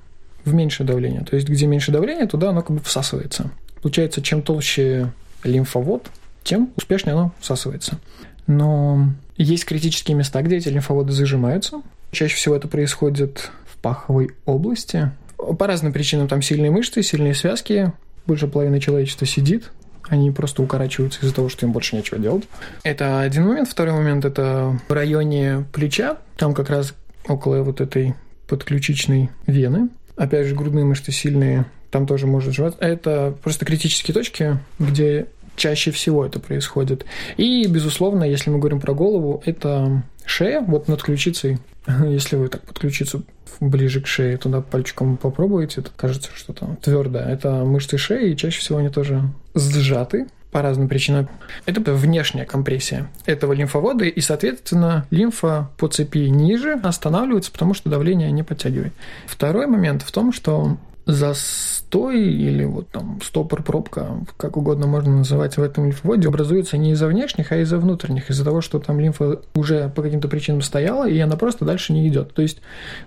в 0.45 0.53
меньшее 0.53 0.87
давление. 0.87 1.21
То 1.21 1.35
есть, 1.35 1.47
где 1.47 1.67
меньше 1.67 1.91
давления, 1.91 2.27
туда 2.27 2.49
оно 2.49 2.61
как 2.61 2.77
бы 2.77 2.83
всасывается. 2.83 3.51
Получается, 3.81 4.21
чем 4.21 4.41
толще 4.41 5.11
лимфовод, 5.43 6.09
тем 6.43 6.71
успешнее 6.75 7.13
оно 7.13 7.33
всасывается. 7.39 7.99
Но 8.47 9.09
есть 9.37 9.65
критические 9.65 10.15
места, 10.15 10.41
где 10.41 10.57
эти 10.57 10.69
лимфоводы 10.69 11.11
зажимаются. 11.13 11.81
Чаще 12.11 12.35
всего 12.35 12.55
это 12.55 12.67
происходит 12.67 13.51
в 13.65 13.77
паховой 13.77 14.31
области. 14.45 15.11
По 15.37 15.67
разным 15.67 15.93
причинам 15.93 16.27
там 16.27 16.41
сильные 16.41 16.71
мышцы, 16.71 17.03
сильные 17.03 17.35
связки. 17.35 17.93
Больше 18.25 18.47
половины 18.47 18.79
человечества 18.79 19.25
сидит, 19.25 19.71
они 20.09 20.31
просто 20.31 20.63
укорачиваются 20.63 21.21
из-за 21.21 21.33
того, 21.33 21.49
что 21.49 21.65
им 21.65 21.71
больше 21.71 21.95
нечего 21.95 22.19
делать. 22.19 22.43
Это 22.83 23.21
один 23.21 23.47
момент. 23.47 23.69
Второй 23.69 23.93
момент– 23.93 24.25
это 24.25 24.77
в 24.87 24.91
районе 24.91 25.65
плеча. 25.71 26.18
Там 26.35 26.54
как 26.54 26.69
раз 26.69 26.94
около 27.28 27.61
вот 27.64 27.81
этой 27.81 28.16
подключичной 28.47 29.30
вены. 29.45 29.90
Опять 30.16 30.47
же, 30.47 30.56
грудные 30.56 30.85
мышцы 30.85 31.11
сильные, 31.11 31.66
там 31.92 32.06
тоже 32.07 32.28
может 32.28 32.54
жевать. 32.54 32.76
Это 32.80 33.35
просто 33.44 33.66
критические 33.66 34.14
точки, 34.14 34.59
где 34.80 35.28
чаще 35.56 35.92
всего 35.92 36.26
это 36.26 36.40
происходит. 36.40 37.06
И, 37.38 37.66
безусловно, 37.68 38.23
если 38.23 38.49
мы 38.49 38.59
говорим 38.59 38.80
про 38.80 38.94
голову, 38.94 39.44
это 39.45 40.04
шея, 40.26 40.61
вот 40.61 40.88
над 40.88 41.04
ключицей. 41.04 41.59
Если 42.06 42.35
вы 42.35 42.47
так 42.47 42.61
под 42.61 42.80
ключицу 42.80 43.23
ближе 43.59 44.02
к 44.02 44.07
шее, 44.07 44.38
туда 44.38 44.61
пальчиком 44.61 45.18
попробуете, 45.18 45.81
то 45.81 45.92
кажется, 45.95 46.30
что 46.33 46.54
там 46.54 46.78
твердое. 46.78 47.28
Это 47.28 47.66
мышцы 47.66 47.97
шеи, 47.97 48.31
и 48.31 48.38
чаще 48.38 48.59
всего 48.59 48.80
они 48.80 48.90
тоже 48.90 49.23
сжаты, 49.56 50.28
по 50.51 50.61
разным 50.61 50.87
причинам. 50.87 51.29
Это 51.65 51.94
внешняя 51.94 52.45
компрессия 52.45 53.09
этого 53.25 53.53
лимфовода, 53.53 54.06
и, 54.06 54.21
соответственно, 54.21 55.06
лимфа 55.11 55.69
по 55.77 55.87
цепи 55.87 56.27
ниже 56.29 56.73
останавливается, 56.73 57.51
потому 57.51 57.73
что 57.73 57.89
давление 57.89 58.31
не 58.31 58.44
подтягивает. 58.44 58.94
Второй 59.27 59.68
момент 59.68 60.01
в 60.01 60.11
том, 60.11 60.31
что 60.33 60.77
застой 61.06 62.21
или 62.21 62.65
вот 62.65 62.89
там 62.89 63.19
стопор, 63.23 63.63
пробка, 63.63 64.18
как 64.37 64.57
угодно 64.57 64.85
можно 64.87 65.18
называть 65.18 65.57
в 65.57 65.61
этом 65.61 65.85
лимфоводе, 65.85 66.27
образуется 66.27 66.77
не 66.77 66.91
из-за 66.91 67.07
внешних, 67.07 67.51
а 67.51 67.57
из-за 67.57 67.77
внутренних, 67.77 68.29
из-за 68.29 68.45
того, 68.45 68.61
что 68.61 68.79
там 68.79 68.99
лимфа 68.99 69.41
уже 69.56 69.89
по 69.89 70.01
каким-то 70.01 70.27
причинам 70.27 70.61
стояла, 70.61 71.09
и 71.09 71.18
она 71.19 71.35
просто 71.35 71.65
дальше 71.65 71.94
не 71.94 72.07
идет. 72.07 72.33
То 72.33 72.41
есть 72.41 72.61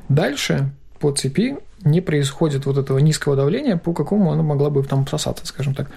дальше 0.08 0.70
по 0.98 1.12
цепи 1.12 1.56
не 1.84 2.00
происходит 2.00 2.66
вот 2.66 2.78
этого 2.78 2.98
низкого 2.98 3.36
давления, 3.36 3.76
по 3.76 3.92
какому 3.92 4.32
она 4.32 4.42
могла 4.42 4.70
бы 4.70 4.82
там 4.82 5.04
всосаться, 5.04 5.46
скажем 5.46 5.74
так. 5.74 5.90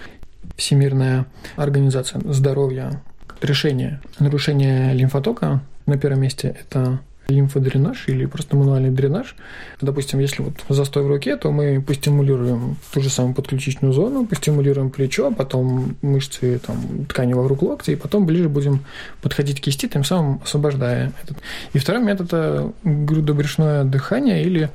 Всемирная 0.56 1.26
организация 1.56 2.20
здоровья. 2.32 3.02
Решение. 3.42 4.00
Нарушения 4.18 4.92
лимфотока 4.92 5.60
на 5.86 5.98
первом 5.98 6.20
месте 6.20 6.56
это 6.60 7.00
лимфодренаж 7.28 8.04
или 8.08 8.26
просто 8.26 8.56
мануальный 8.56 8.90
дренаж. 8.90 9.34
Допустим, 9.80 10.20
если 10.20 10.42
вот 10.42 10.54
застой 10.68 11.02
в 11.02 11.08
руке, 11.08 11.36
то 11.36 11.50
мы 11.50 11.80
постимулируем 11.80 12.76
ту 12.92 13.00
же 13.00 13.10
самую 13.10 13.34
подключичную 13.34 13.92
зону, 13.92 14.26
постимулируем 14.26 14.90
плечо, 14.90 15.32
потом 15.32 15.96
мышцы 16.02 16.60
там, 16.64 17.06
ткани 17.06 17.34
вокруг 17.34 17.62
локтя, 17.62 17.92
и 17.92 17.96
потом 17.96 18.26
ближе 18.26 18.48
будем 18.48 18.84
подходить 19.22 19.60
к 19.60 19.64
кисти, 19.64 19.88
тем 19.88 20.04
самым 20.04 20.40
освобождая 20.44 21.12
этот. 21.22 21.38
И 21.72 21.78
второй 21.78 22.02
метод– 22.02 22.26
это 22.28 22.72
грудобрюшное 22.84 23.84
дыхание 23.84 24.42
или, 24.44 24.70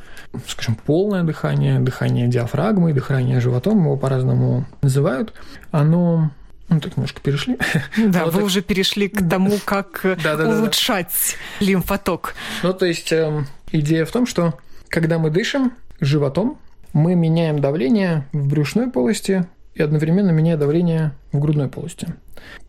скажем, 0.48 0.76
полное 0.76 1.24
дыхание, 1.24 1.80
дыхание 1.80 2.28
диафрагмой, 2.28 2.94
дыхание 2.94 3.40
животом, 3.40 3.84
его 3.84 3.98
по-разному 3.98 4.66
называют. 4.82 5.34
Оно 5.72 6.32
Ну, 6.72 6.80
так 6.80 6.96
немножко 6.96 7.22
перешли. 7.22 7.58
Да, 7.98 8.26
вы 8.26 8.44
уже 8.44 8.62
перешли 8.62 9.10
к 9.10 9.30
тому, 9.30 9.60
как 9.64 10.04
улучшать 10.26 11.36
лимфоток. 11.60 12.34
Ну, 12.64 12.74
то 12.74 12.86
есть 12.86 13.12
эм, 13.12 13.46
идея 13.74 14.06
в 14.06 14.12
том, 14.12 14.26
что 14.26 14.58
когда 14.88 15.20
мы 15.20 15.30
дышим 15.30 15.74
животом, 16.00 16.58
мы 16.94 17.14
меняем 17.16 17.60
давление 17.60 18.26
в 18.32 18.48
брюшной 18.48 18.90
полости 18.90 19.46
и 19.76 19.82
одновременно 19.82 20.32
меняя 20.32 20.56
давление 20.56 21.12
в 21.34 21.40
грудной 21.40 21.68
полости. 21.68 22.08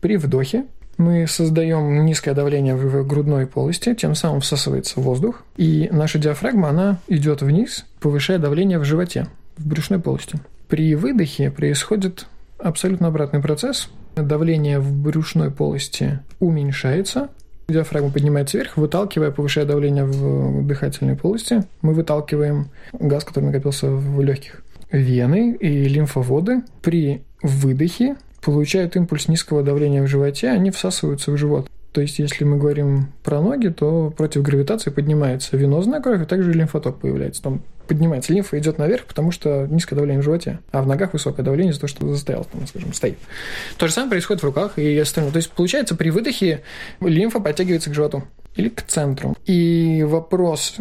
При 0.01 0.17
вдохе 0.17 0.65
мы 0.97 1.25
создаем 1.25 2.05
низкое 2.05 2.33
давление 2.33 2.75
в 2.75 3.07
грудной 3.07 3.47
полости, 3.47 3.95
тем 3.95 4.15
самым 4.15 4.41
всасывается 4.41 4.99
воздух, 4.99 5.43
и 5.55 5.87
наша 5.91 6.19
диафрагма, 6.19 6.69
она 6.69 6.99
идет 7.07 7.41
вниз, 7.41 7.85
повышая 8.01 8.37
давление 8.37 8.79
в 8.79 8.83
животе, 8.83 9.27
в 9.57 9.65
брюшной 9.65 9.99
полости. 9.99 10.39
При 10.67 10.93
выдохе 10.95 11.51
происходит 11.51 12.27
абсолютно 12.63 13.07
обратный 13.07 13.41
процесс. 13.41 13.89
Давление 14.15 14.79
в 14.79 14.91
брюшной 14.93 15.51
полости 15.51 16.19
уменьшается, 16.39 17.29
диафрагма 17.67 18.11
поднимается 18.11 18.57
вверх, 18.57 18.77
выталкивая, 18.77 19.31
повышая 19.31 19.65
давление 19.65 20.05
в 20.05 20.65
дыхательной 20.65 21.15
полости. 21.15 21.63
Мы 21.81 21.93
выталкиваем 21.93 22.69
газ, 22.93 23.23
который 23.23 23.45
накопился 23.45 23.89
в 23.89 24.21
легких. 24.21 24.61
Вены 24.91 25.57
и 25.59 25.85
лимфоводы 25.85 26.61
при 26.81 27.23
выдохе 27.41 28.15
получают 28.41 28.95
импульс 28.95 29.27
низкого 29.27 29.63
давления 29.63 30.03
в 30.03 30.07
животе, 30.07 30.49
они 30.49 30.69
всасываются 30.69 31.31
в 31.31 31.37
живот. 31.37 31.67
То 31.93 32.01
есть, 32.01 32.17
если 32.17 32.43
мы 32.43 32.57
говорим 32.57 33.07
про 33.23 33.39
ноги, 33.39 33.67
то 33.67 34.11
против 34.15 34.41
гравитации 34.41 34.89
поднимается 34.89 35.55
венозная 35.57 36.01
кровь, 36.01 36.23
и 36.23 36.25
также 36.25 36.51
лимфоток 36.51 36.97
появляется. 36.97 37.43
Там 37.43 37.61
поднимается 37.87 38.33
лимфа, 38.33 38.57
идет 38.57 38.77
наверх, 38.77 39.05
потому 39.05 39.31
что 39.31 39.67
низкое 39.67 39.95
давление 39.95 40.21
в 40.21 40.23
животе, 40.23 40.59
а 40.71 40.81
в 40.81 40.87
ногах 40.87 41.13
высокое 41.13 41.45
давление 41.45 41.71
из-за 41.71 41.81
того, 41.81 41.89
что 41.89 42.07
застоял, 42.13 42.45
там, 42.45 42.65
скажем, 42.67 42.93
стоит. 42.93 43.17
То 43.77 43.87
же 43.87 43.93
самое 43.93 44.11
происходит 44.11 44.41
в 44.41 44.45
руках 44.45 44.77
и 44.77 44.97
остальное. 44.97 45.31
То 45.31 45.37
есть, 45.37 45.51
получается, 45.51 45.95
при 45.95 46.09
выдохе 46.09 46.61
лимфа 47.01 47.39
подтягивается 47.39 47.89
к 47.89 47.93
животу 47.93 48.23
или 48.55 48.69
к 48.69 48.83
центру. 48.83 49.35
И 49.45 50.05
вопрос, 50.07 50.77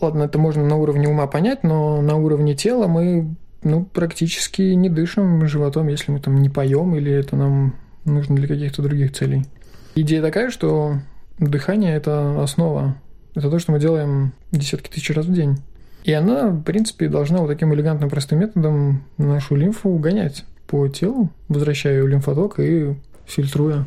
ладно, 0.00 0.24
это 0.24 0.38
можно 0.38 0.64
на 0.64 0.76
уровне 0.76 1.08
ума 1.08 1.26
понять, 1.26 1.62
но 1.62 2.00
на 2.02 2.16
уровне 2.16 2.54
тела 2.54 2.86
мы 2.86 3.34
ну, 3.62 3.84
практически 3.84 4.62
не 4.62 4.88
дышим 4.88 5.46
животом, 5.46 5.88
если 5.88 6.12
мы 6.12 6.20
там 6.20 6.40
не 6.40 6.50
поем 6.50 6.94
или 6.94 7.10
это 7.12 7.34
нам 7.36 7.76
нужно 8.04 8.36
для 8.36 8.46
каких-то 8.46 8.82
других 8.82 9.12
целей. 9.12 9.44
Идея 9.94 10.22
такая, 10.22 10.50
что 10.50 10.98
дыхание– 11.38 11.94
это 11.96 12.42
основа. 12.42 12.96
Это 13.34 13.50
то, 13.50 13.58
что 13.58 13.72
мы 13.72 13.80
делаем 13.80 14.32
десятки 14.52 14.88
тысяч 14.88 15.10
раз 15.10 15.26
в 15.26 15.32
день. 15.32 15.58
И 16.04 16.12
она, 16.12 16.48
в 16.48 16.62
принципе, 16.62 17.08
должна 17.08 17.38
вот 17.38 17.48
таким 17.48 17.74
элегантным 17.74 18.10
простым 18.10 18.40
методом 18.40 19.04
нашу 19.18 19.56
лимфу 19.56 19.96
гонять 19.96 20.44
по 20.66 20.86
телу, 20.88 21.30
возвращая 21.48 21.94
ее 21.94 22.06
лимфоток 22.06 22.60
и 22.60 22.94
фильтруя 23.26 23.86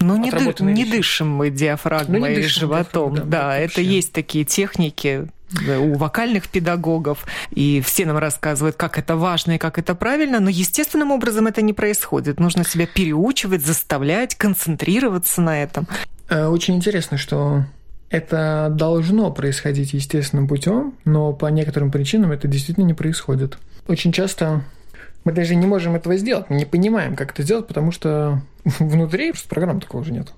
ну, 0.00 0.16
не, 0.16 0.30
ды- 0.30 0.54
не 0.60 0.84
дышим 0.84 1.28
мы 1.28 1.50
диафрагмой 1.50 2.20
ну, 2.20 2.26
и 2.26 2.42
животом. 2.42 3.14
Диафрагмой, 3.14 3.30
да, 3.30 3.48
да 3.48 3.58
это 3.58 3.80
есть 3.80 4.12
такие 4.12 4.44
техники, 4.44 5.26
у 5.66 5.94
вокальных 5.94 6.48
педагогов, 6.48 7.26
и 7.50 7.80
все 7.84 8.04
нам 8.06 8.18
рассказывают, 8.18 8.76
как 8.76 8.98
это 8.98 9.16
важно 9.16 9.52
и 9.52 9.58
как 9.58 9.78
это 9.78 9.94
правильно, 9.94 10.40
но 10.40 10.50
естественным 10.50 11.10
образом 11.10 11.46
это 11.46 11.62
не 11.62 11.72
происходит. 11.72 12.38
Нужно 12.38 12.64
себя 12.64 12.86
переучивать, 12.86 13.64
заставлять, 13.64 14.34
концентрироваться 14.34 15.40
на 15.40 15.62
этом. 15.62 15.86
Э, 16.28 16.46
очень 16.46 16.76
интересно, 16.76 17.16
что 17.16 17.64
это 18.10 18.68
должно 18.70 19.30
происходить 19.30 19.92
естественным 19.92 20.48
путем, 20.48 20.94
но 21.04 21.32
по 21.32 21.46
некоторым 21.46 21.90
причинам 21.90 22.32
это 22.32 22.48
действительно 22.48 22.84
не 22.84 22.94
происходит. 22.94 23.58
Очень 23.86 24.12
часто 24.12 24.62
мы 25.24 25.32
даже 25.32 25.54
не 25.56 25.66
можем 25.66 25.94
этого 25.94 26.16
сделать, 26.16 26.48
мы 26.48 26.56
не 26.56 26.64
понимаем, 26.64 27.16
как 27.16 27.32
это 27.32 27.42
сделать, 27.42 27.66
потому 27.66 27.92
что 27.92 28.40
внутри 28.78 29.32
просто 29.32 29.48
программ 29.48 29.80
такого 29.80 30.04
же 30.04 30.12
нет. 30.12 30.32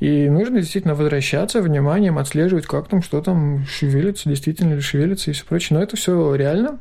И 0.00 0.28
нужно 0.28 0.60
действительно 0.60 0.94
возвращаться 0.94 1.60
вниманием, 1.60 2.18
отслеживать, 2.18 2.66
как 2.66 2.88
там, 2.88 3.02
что 3.02 3.20
там 3.20 3.66
шевелится, 3.66 4.28
действительно 4.28 4.74
ли 4.74 4.80
шевелится 4.80 5.30
и 5.30 5.34
все 5.34 5.44
прочее. 5.44 5.78
Но 5.78 5.82
это 5.82 5.96
все 5.96 6.34
реально. 6.34 6.78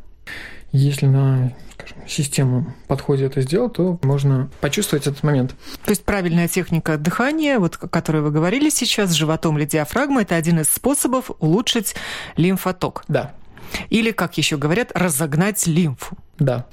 Если 0.74 1.06
на 1.06 1.54
скажем, 1.74 2.08
систему 2.08 2.74
подходит 2.88 3.32
это 3.32 3.42
сделать, 3.42 3.74
то 3.74 4.00
можно 4.02 4.50
почувствовать 4.62 5.08
этот 5.08 5.24
момент. 5.24 5.56
То 5.86 5.92
есть 5.92 6.04
правильная 6.04 6.48
техника 6.48 6.98
дыхания, 6.98 7.60
вот, 7.60 7.78
о 7.80 7.88
которой 7.88 8.22
вы 8.22 8.32
говорили 8.32 8.70
сейчас, 8.70 9.12
с 9.12 9.14
животом 9.14 9.58
или 9.58 9.66
диафрагмой, 9.66 10.24
это 10.24 10.36
один 10.36 10.60
из 10.60 10.70
способов 10.70 11.32
улучшить 11.40 11.96
лимфоток. 12.38 13.04
Да. 13.08 13.34
Или, 13.90 14.12
как 14.12 14.38
еще 14.38 14.58
говорят, 14.58 14.92
разогнать 14.94 15.66
лимфу. 15.66 16.18
Да. 16.40 16.66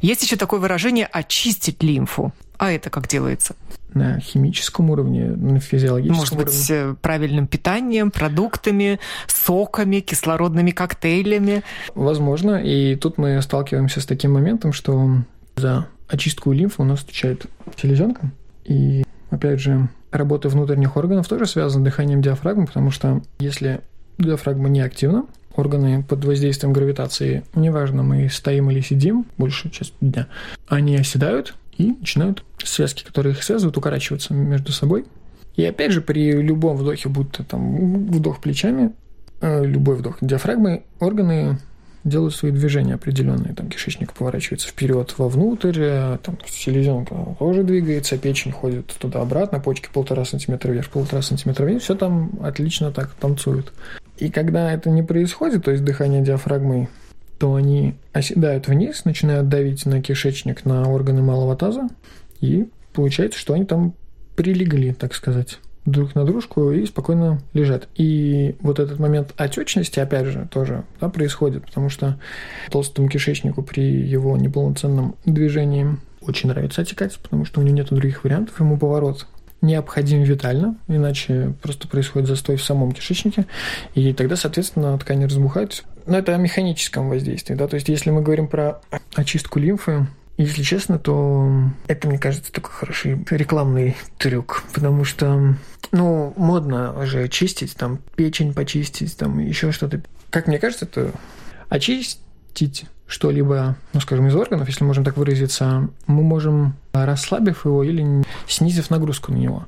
Есть 0.00 0.22
еще 0.22 0.36
такое 0.36 0.60
выражение 0.60 1.06
«очистить 1.06 1.82
лимфу». 1.82 2.32
А 2.58 2.72
это 2.72 2.90
как 2.90 3.06
делается? 3.08 3.54
На 3.94 4.20
химическом 4.20 4.90
уровне, 4.90 5.26
на 5.26 5.60
физиологическом 5.60 6.18
Может 6.18 6.36
быть, 6.36 6.70
э, 6.70 6.94
правильным 7.00 7.46
питанием, 7.46 8.10
продуктами, 8.10 9.00
соками, 9.26 10.00
кислородными 10.00 10.70
коктейлями? 10.70 11.62
Возможно. 11.94 12.62
И 12.62 12.96
тут 12.96 13.18
мы 13.18 13.40
сталкиваемся 13.40 14.00
с 14.00 14.06
таким 14.06 14.34
моментом, 14.34 14.72
что 14.72 15.08
за 15.56 15.86
очистку 16.08 16.52
лимфы 16.52 16.82
у 16.82 16.84
нас 16.84 17.02
отвечает 17.02 17.46
селезенка. 17.76 18.30
И, 18.64 19.04
опять 19.30 19.60
же, 19.60 19.88
работа 20.10 20.48
внутренних 20.48 20.96
органов 20.96 21.28
тоже 21.28 21.46
связана 21.46 21.82
с 21.82 21.84
дыханием 21.84 22.22
диафрагмы, 22.22 22.66
потому 22.66 22.90
что 22.90 23.22
если 23.38 23.80
диафрагма 24.18 24.68
не 24.68 24.80
активна, 24.80 25.26
органы 25.54 26.02
под 26.02 26.24
воздействием 26.24 26.72
гравитации, 26.72 27.44
неважно, 27.54 28.02
мы 28.02 28.28
стоим 28.28 28.70
или 28.70 28.80
сидим, 28.80 29.26
большую 29.36 29.72
часть 29.72 29.94
дня, 30.00 30.28
они 30.68 30.96
оседают, 30.96 31.54
и 31.78 31.92
начинают 31.92 32.44
связки, 32.62 33.04
которые 33.04 33.32
их 33.32 33.42
связывают, 33.42 33.76
укорачиваться 33.76 34.34
между 34.34 34.72
собой. 34.72 35.06
И 35.56 35.64
опять 35.64 35.92
же, 35.92 36.00
при 36.00 36.32
любом 36.32 36.76
вдохе, 36.76 37.08
будто 37.08 37.42
там 37.42 38.06
вдох 38.10 38.40
плечами, 38.40 38.92
э, 39.40 39.64
любой 39.64 39.96
вдох 39.96 40.18
диафрагмы, 40.20 40.84
органы 41.00 41.58
делают 42.04 42.34
свои 42.34 42.52
движения 42.52 42.94
определенные. 42.94 43.54
Там 43.54 43.68
кишечник 43.68 44.12
поворачивается 44.12 44.68
вперед, 44.68 45.14
вовнутрь, 45.18 45.78
э, 45.78 46.18
там 46.22 46.38
селезенка 46.46 47.36
тоже 47.38 47.64
двигается, 47.64 48.18
печень 48.18 48.52
ходит 48.52 48.86
туда-обратно, 48.98 49.60
почки 49.60 49.88
полтора 49.92 50.24
сантиметра 50.24 50.70
вверх, 50.72 50.88
полтора 50.90 51.22
сантиметра 51.22 51.64
вниз, 51.64 51.82
все 51.82 51.94
там 51.94 52.30
отлично 52.42 52.92
так 52.92 53.10
танцует. 53.14 53.72
И 54.18 54.30
когда 54.30 54.72
это 54.72 54.90
не 54.90 55.02
происходит, 55.02 55.64
то 55.64 55.70
есть 55.70 55.84
дыхание 55.84 56.22
диафрагмы 56.22 56.88
то 57.38 57.54
они 57.54 57.94
оседают 58.12 58.68
вниз, 58.68 59.04
начинают 59.04 59.48
давить 59.48 59.86
на 59.86 60.02
кишечник, 60.02 60.64
на 60.64 60.88
органы 60.88 61.22
малого 61.22 61.56
таза, 61.56 61.88
и 62.40 62.68
получается, 62.92 63.38
что 63.38 63.54
они 63.54 63.64
там 63.64 63.94
прилегли, 64.34 64.92
так 64.92 65.14
сказать, 65.14 65.58
друг 65.84 66.14
на 66.14 66.24
дружку 66.24 66.70
и 66.70 66.84
спокойно 66.86 67.40
лежат. 67.54 67.88
И 67.94 68.56
вот 68.60 68.78
этот 68.78 68.98
момент 68.98 69.32
отечности, 69.36 70.00
опять 70.00 70.26
же, 70.26 70.48
тоже 70.50 70.84
да, 71.00 71.08
происходит, 71.08 71.64
потому 71.64 71.88
что 71.88 72.18
толстому 72.70 73.08
кишечнику 73.08 73.62
при 73.62 73.82
его 73.82 74.36
неполноценном 74.36 75.16
движении 75.24 75.96
очень 76.20 76.48
нравится 76.48 76.82
отекать, 76.82 77.18
потому 77.18 77.44
что 77.44 77.60
у 77.60 77.62
него 77.62 77.76
нет 77.76 77.88
других 77.88 78.24
вариантов, 78.24 78.60
ему 78.60 78.76
поворот 78.76 79.26
необходим 79.60 80.22
витально, 80.22 80.76
иначе 80.86 81.54
просто 81.62 81.88
происходит 81.88 82.28
застой 82.28 82.56
в 82.56 82.62
самом 82.62 82.92
кишечнике, 82.92 83.46
и 83.94 84.12
тогда, 84.12 84.36
соответственно, 84.36 84.96
ткани 84.98 85.24
разбухают. 85.24 85.84
Но 86.08 86.18
это 86.18 86.34
о 86.34 86.38
механическом 86.38 87.10
воздействии, 87.10 87.54
да, 87.54 87.68
то 87.68 87.74
есть 87.74 87.88
если 87.88 88.10
мы 88.10 88.22
говорим 88.22 88.48
про 88.48 88.80
очистку 89.14 89.58
лимфы, 89.58 90.06
если 90.38 90.62
честно, 90.62 90.98
то 90.98 91.50
это, 91.86 92.08
мне 92.08 92.18
кажется, 92.18 92.50
такой 92.50 92.72
хороший 92.72 93.22
рекламный 93.28 93.94
трюк, 94.16 94.62
потому 94.72 95.04
что, 95.04 95.54
ну, 95.92 96.32
модно 96.36 97.04
же 97.04 97.28
чистить, 97.28 97.76
там, 97.76 97.98
печень 98.16 98.54
почистить, 98.54 99.16
там, 99.18 99.38
еще 99.38 99.70
что-то. 99.70 100.00
Как 100.30 100.46
мне 100.46 100.58
кажется, 100.58 100.86
это 100.86 101.12
очистить 101.68 102.86
что-либо, 103.06 103.76
ну, 103.92 104.00
скажем, 104.00 104.28
из 104.28 104.34
органов, 104.34 104.68
если 104.68 104.84
можем 104.84 105.04
так 105.04 105.16
выразиться, 105.16 105.88
мы 106.06 106.22
можем, 106.22 106.76
расслабив 106.92 107.66
его 107.66 107.82
или 107.82 108.24
снизив 108.46 108.90
нагрузку 108.90 109.32
на 109.32 109.36
него. 109.36 109.66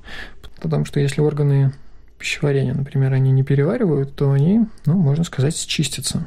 Потому 0.62 0.85
что 0.85 1.00
если 1.00 1.20
органы 1.20 1.73
пищеварения, 2.21 2.75
например, 2.75 3.12
они 3.12 3.33
не 3.33 3.43
переваривают, 3.43 4.15
то 4.15 4.31
они, 4.31 4.67
ну, 4.85 4.95
можно 4.95 5.25
сказать, 5.25 5.57
чистятся. 5.67 6.27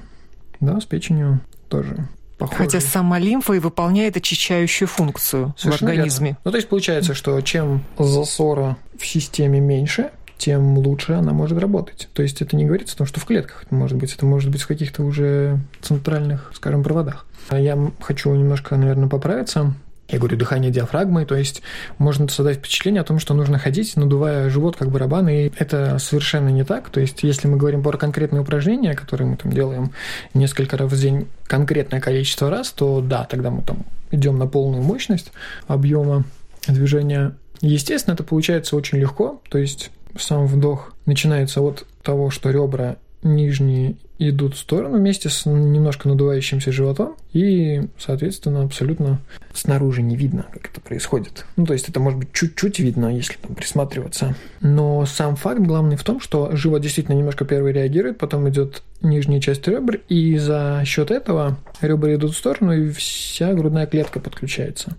Да, 0.59 0.81
с 0.81 0.85
печенью 0.85 1.39
тоже 1.69 2.07
похоже. 2.37 2.57
Хотя 2.57 2.79
сама 2.81 3.19
лимфа 3.19 3.53
и 3.53 3.59
выполняет 3.59 4.17
очищающую 4.17 4.87
функцию 4.87 5.53
Совершенно 5.57 5.91
в 5.91 5.93
организме. 5.93 6.27
Верно. 6.27 6.41
Ну, 6.43 6.51
то 6.51 6.57
есть 6.57 6.69
получается, 6.69 7.13
что 7.13 7.39
чем 7.41 7.83
засора 7.97 8.77
в 8.97 9.05
системе 9.05 9.59
меньше, 9.59 10.11
тем 10.37 10.77
лучше 10.77 11.13
она 11.13 11.31
может 11.31 11.57
работать. 11.59 12.09
То 12.13 12.23
есть 12.23 12.41
это 12.41 12.55
не 12.55 12.65
говорится 12.65 12.95
о 12.95 12.97
том, 12.99 13.07
что 13.07 13.19
в 13.19 13.25
клетках 13.25 13.63
это 13.63 13.75
может 13.75 13.97
быть, 13.97 14.13
это 14.13 14.25
может 14.25 14.51
быть 14.51 14.61
в 14.61 14.67
каких-то 14.67 15.03
уже 15.03 15.59
центральных, 15.81 16.51
скажем, 16.55 16.83
проводах. 16.83 17.25
А 17.49 17.59
я 17.59 17.77
хочу 18.01 18.33
немножко, 18.33 18.75
наверное, 18.75 19.07
поправиться. 19.07 19.73
Я 20.13 20.19
говорю 20.19 20.37
дыхание 20.37 20.69
диафрагмой, 20.69 21.25
то 21.25 21.33
есть 21.33 21.63
можно 21.97 22.27
создать 22.27 22.57
впечатление 22.57 23.01
о 23.01 23.03
том, 23.03 23.17
что 23.17 23.33
нужно 23.33 23.57
ходить, 23.57 23.97
надувая 23.97 24.47
живот 24.51 24.75
как 24.75 24.91
барабан, 24.91 25.27
и 25.27 25.51
это 25.57 25.97
совершенно 25.97 26.49
не 26.49 26.63
так. 26.63 26.91
То 26.91 26.99
есть 26.99 27.23
если 27.23 27.47
мы 27.47 27.57
говорим 27.57 27.81
про 27.81 27.97
конкретные 27.97 28.43
упражнения, 28.43 28.93
которые 28.93 29.27
мы 29.27 29.37
там 29.37 29.51
делаем 29.51 29.91
несколько 30.35 30.77
раз 30.77 30.91
в 30.91 31.01
день, 31.01 31.27
конкретное 31.47 31.99
количество 31.99 32.51
раз, 32.51 32.69
то 32.71 33.01
да, 33.01 33.23
тогда 33.23 33.49
мы 33.49 33.63
там 33.63 33.79
идем 34.11 34.37
на 34.37 34.45
полную 34.45 34.83
мощность 34.83 35.31
объема 35.65 36.25
движения. 36.67 37.33
Естественно, 37.61 38.13
это 38.13 38.23
получается 38.23 38.75
очень 38.75 38.99
легко, 38.99 39.41
то 39.49 39.57
есть 39.57 39.89
сам 40.15 40.45
вдох 40.45 40.93
начинается 41.07 41.61
от 41.61 41.87
того, 42.03 42.29
что 42.29 42.51
ребра 42.51 42.97
нижние 43.23 43.95
идут 44.19 44.55
в 44.55 44.59
сторону 44.59 44.97
вместе 44.97 45.29
с 45.29 45.45
немножко 45.45 46.07
надувающимся 46.07 46.71
животом, 46.71 47.15
и, 47.33 47.87
соответственно, 47.97 48.63
абсолютно 48.63 49.19
снаружи 49.53 50.01
не 50.01 50.15
видно, 50.15 50.45
как 50.53 50.69
это 50.69 50.81
происходит. 50.81 51.45
Ну, 51.55 51.65
то 51.65 51.73
есть 51.73 51.89
это 51.89 51.99
может 51.99 52.19
быть 52.19 52.31
чуть-чуть 52.33 52.79
видно, 52.79 53.07
если 53.15 53.35
там 53.35 53.55
присматриваться. 53.55 54.35
Но 54.61 55.05
сам 55.05 55.35
факт 55.35 55.59
главный 55.59 55.95
в 55.95 56.03
том, 56.03 56.19
что 56.19 56.55
живот 56.55 56.81
действительно 56.81 57.15
немножко 57.15 57.45
первый 57.45 57.73
реагирует, 57.73 58.17
потом 58.17 58.47
идет 58.49 58.83
нижняя 59.01 59.41
часть 59.41 59.67
ребер, 59.67 60.01
и 60.09 60.37
за 60.37 60.83
счет 60.85 61.11
этого 61.11 61.57
ребра 61.81 62.13
идут 62.15 62.33
в 62.33 62.37
сторону, 62.37 62.73
и 62.73 62.91
вся 62.91 63.53
грудная 63.53 63.87
клетка 63.87 64.19
подключается. 64.19 64.95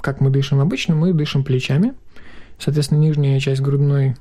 Как 0.00 0.20
мы 0.20 0.30
дышим 0.30 0.60
обычно, 0.60 0.94
мы 0.94 1.12
дышим 1.12 1.44
плечами. 1.44 1.94
Соответственно, 2.58 3.00
нижняя 3.00 3.38
часть 3.40 3.60
грудной 3.60 4.16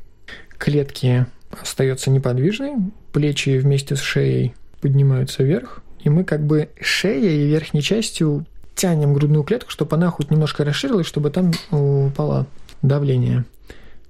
клетки 0.58 1.26
остается 1.62 2.10
неподвижной, 2.10 2.74
плечи 3.12 3.58
вместе 3.58 3.96
с 3.96 4.02
шеей 4.02 4.54
поднимаются 4.82 5.44
вверх, 5.44 5.82
и 6.04 6.10
мы 6.10 6.24
как 6.24 6.46
бы 6.46 6.70
шеей 6.80 7.46
и 7.46 7.48
верхней 7.48 7.82
частью 7.82 8.46
тянем 8.76 9.14
грудную 9.14 9.44
клетку, 9.44 9.72
чтобы 9.72 9.96
она 9.96 10.10
хоть 10.10 10.30
немножко 10.30 10.64
расширилась, 10.64 11.08
чтобы 11.08 11.32
там 11.32 11.52
упало 11.72 12.46
давление. 12.82 13.46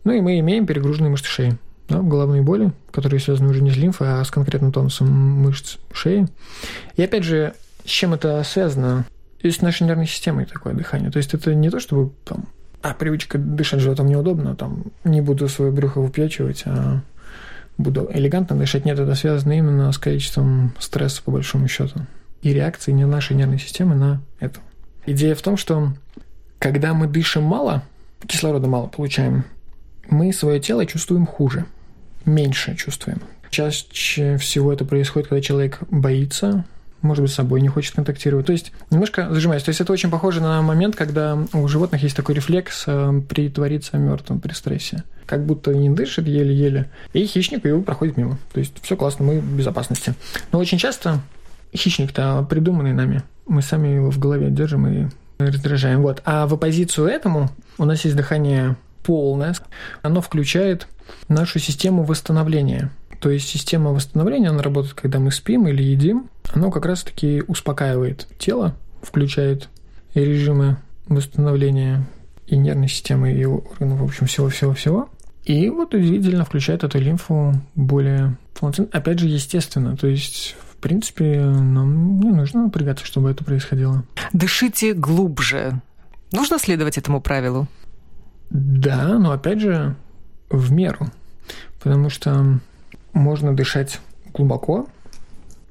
Ну 0.03 0.11
и 0.11 0.21
мы 0.21 0.39
имеем 0.39 0.65
перегруженные 0.65 1.09
мышцы 1.09 1.29
шеи. 1.29 1.57
Да, 1.87 2.01
головные 2.01 2.41
боли, 2.41 2.71
которые 2.91 3.19
связаны 3.19 3.49
уже 3.49 3.61
не 3.61 3.69
с 3.69 3.77
лимфой, 3.77 4.07
а 4.09 4.23
с 4.23 4.31
конкретным 4.31 4.71
тонусом 4.71 5.07
мышц 5.11 5.77
шеи. 5.93 6.27
И 6.95 7.03
опять 7.03 7.23
же, 7.23 7.53
с 7.85 7.89
чем 7.89 8.15
это 8.15 8.41
связано? 8.43 9.05
И 9.41 9.51
с 9.51 9.61
нашей 9.61 9.83
нервной 9.83 10.07
системой 10.07 10.45
такое 10.45 10.73
дыхание. 10.73 11.11
То 11.11 11.17
есть 11.17 11.35
это 11.35 11.53
не 11.53 11.69
то, 11.69 11.79
чтобы 11.79 12.11
там, 12.25 12.45
а 12.81 12.93
привычка 12.93 13.37
дышать 13.37 13.81
животом 13.81 14.07
неудобно, 14.07 14.55
там, 14.55 14.85
не 15.03 15.21
буду 15.21 15.47
свое 15.47 15.71
брюхо 15.71 16.01
выпячивать, 16.01 16.63
а 16.65 17.01
буду 17.77 18.09
элегантно 18.11 18.55
дышать. 18.57 18.85
Нет, 18.85 18.99
это 18.99 19.15
связано 19.15 19.53
именно 19.57 19.91
с 19.91 19.97
количеством 19.97 20.73
стресса, 20.79 21.21
по 21.23 21.31
большому 21.31 21.67
счету. 21.67 22.01
И 22.41 22.53
реакции 22.53 22.91
не 22.91 23.05
нашей 23.05 23.35
нервной 23.35 23.59
системы 23.59 23.95
на 23.95 24.21
это. 24.39 24.59
Идея 25.05 25.35
в 25.35 25.41
том, 25.41 25.57
что 25.57 25.93
когда 26.59 26.93
мы 26.93 27.07
дышим 27.07 27.43
мало, 27.43 27.83
кислорода 28.27 28.67
мало 28.67 28.87
получаем, 28.87 29.45
мы 30.09 30.31
свое 30.33 30.59
тело 30.59 30.85
чувствуем 30.85 31.25
хуже, 31.25 31.65
меньше 32.25 32.75
чувствуем. 32.75 33.21
Чаще 33.49 34.37
всего 34.37 34.73
это 34.73 34.85
происходит, 34.85 35.29
когда 35.29 35.41
человек 35.41 35.79
боится, 35.89 36.65
может 37.05 37.21
быть, 37.21 37.31
с 37.31 37.35
собой 37.35 37.61
не 37.61 37.67
хочет 37.67 37.95
контактировать. 37.95 38.45
То 38.45 38.51
есть 38.51 38.71
немножко 38.91 39.27
зажимаясь. 39.31 39.63
То 39.63 39.69
есть 39.69 39.81
это 39.81 39.93
очень 39.93 40.09
похоже 40.09 40.41
на 40.41 40.61
момент, 40.61 40.95
когда 40.95 41.37
у 41.53 41.67
животных 41.67 42.03
есть 42.03 42.15
такой 42.15 42.35
рефлекс 42.35 42.83
э, 42.87 43.21
притвориться 43.27 43.97
мертвым 43.97 44.39
при 44.39 44.53
стрессе. 44.53 45.03
Как 45.25 45.45
будто 45.45 45.73
не 45.73 45.89
дышит 45.89 46.27
еле-еле, 46.27 46.89
и 47.13 47.25
хищник 47.25 47.65
его 47.65 47.81
проходит 47.81 48.17
мимо. 48.17 48.37
То 48.53 48.59
есть 48.59 48.73
все 48.81 48.95
классно, 48.95 49.25
мы 49.25 49.39
в 49.39 49.57
безопасности. 49.57 50.13
Но 50.51 50.59
очень 50.59 50.77
часто 50.77 51.21
хищник-то 51.75 52.45
придуманный 52.49 52.93
нами. 52.93 53.23
Мы 53.47 53.61
сами 53.61 53.87
его 53.87 54.11
в 54.11 54.19
голове 54.19 54.49
держим 54.49 54.87
и 54.87 55.07
раздражаем. 55.39 56.01
Вот. 56.01 56.21
А 56.25 56.47
в 56.47 56.53
оппозицию 56.53 57.07
этому 57.07 57.49
у 57.77 57.85
нас 57.85 58.05
есть 58.05 58.15
дыхание 58.15 58.75
полное. 59.03 59.55
Оно 60.01 60.21
включает 60.21 60.87
нашу 61.27 61.59
систему 61.59 62.03
восстановления– 62.03 62.91
то 63.19 63.29
есть 63.29 63.47
система 63.47 63.91
восстановления, 63.91 64.49
она 64.49 64.61
работает, 64.61 64.93
когда 64.93 65.19
мы 65.19 65.31
спим 65.31 65.67
или 65.67 65.83
едим. 65.83 66.29
Оно 66.53 66.71
как 66.71 66.85
раз-таки 66.85 67.43
успокаивает 67.47 68.27
тело, 68.37 68.75
включает 69.01 69.69
режимы 70.13 70.77
восстановления 71.07 72.05
и 72.47 72.57
нервной 72.57 72.87
системы, 72.87 73.33
и 73.33 73.45
органов, 73.45 73.99
в 73.99 74.03
общем, 74.03 74.27
всего-всего-всего. 74.27 75.09
И 75.43 75.69
вот 75.69 75.93
удивительно 75.93 76.45
включает 76.45 76.83
эту 76.83 76.99
лимфу 76.99 77.53
более 77.75 78.37
полноценно. 78.59 78.89
Опять 78.91 79.19
же, 79.19 79.27
естественно. 79.27 79.95
То 79.95 80.07
есть, 80.07 80.55
в 80.71 80.77
принципе, 80.77 81.39
нам 81.39 82.19
не 82.19 82.31
нужно 82.31 82.63
напрягаться, 82.63 83.05
чтобы 83.05 83.29
это 83.29 83.43
происходило. 83.43 84.03
Дышите 84.33 84.93
глубже. 84.93 85.81
Нужно 86.31 86.57
следовать 86.57 86.97
этому 86.97 87.21
правилу? 87.21 87.67
Да, 88.49 89.19
но 89.19 89.31
опять 89.31 89.59
же, 89.61 89.95
в 90.49 90.71
меру. 90.71 91.07
Потому 91.79 92.09
что 92.09 92.59
можно 93.15 93.55
дышать 93.55 93.99
глубоко, 94.31 94.87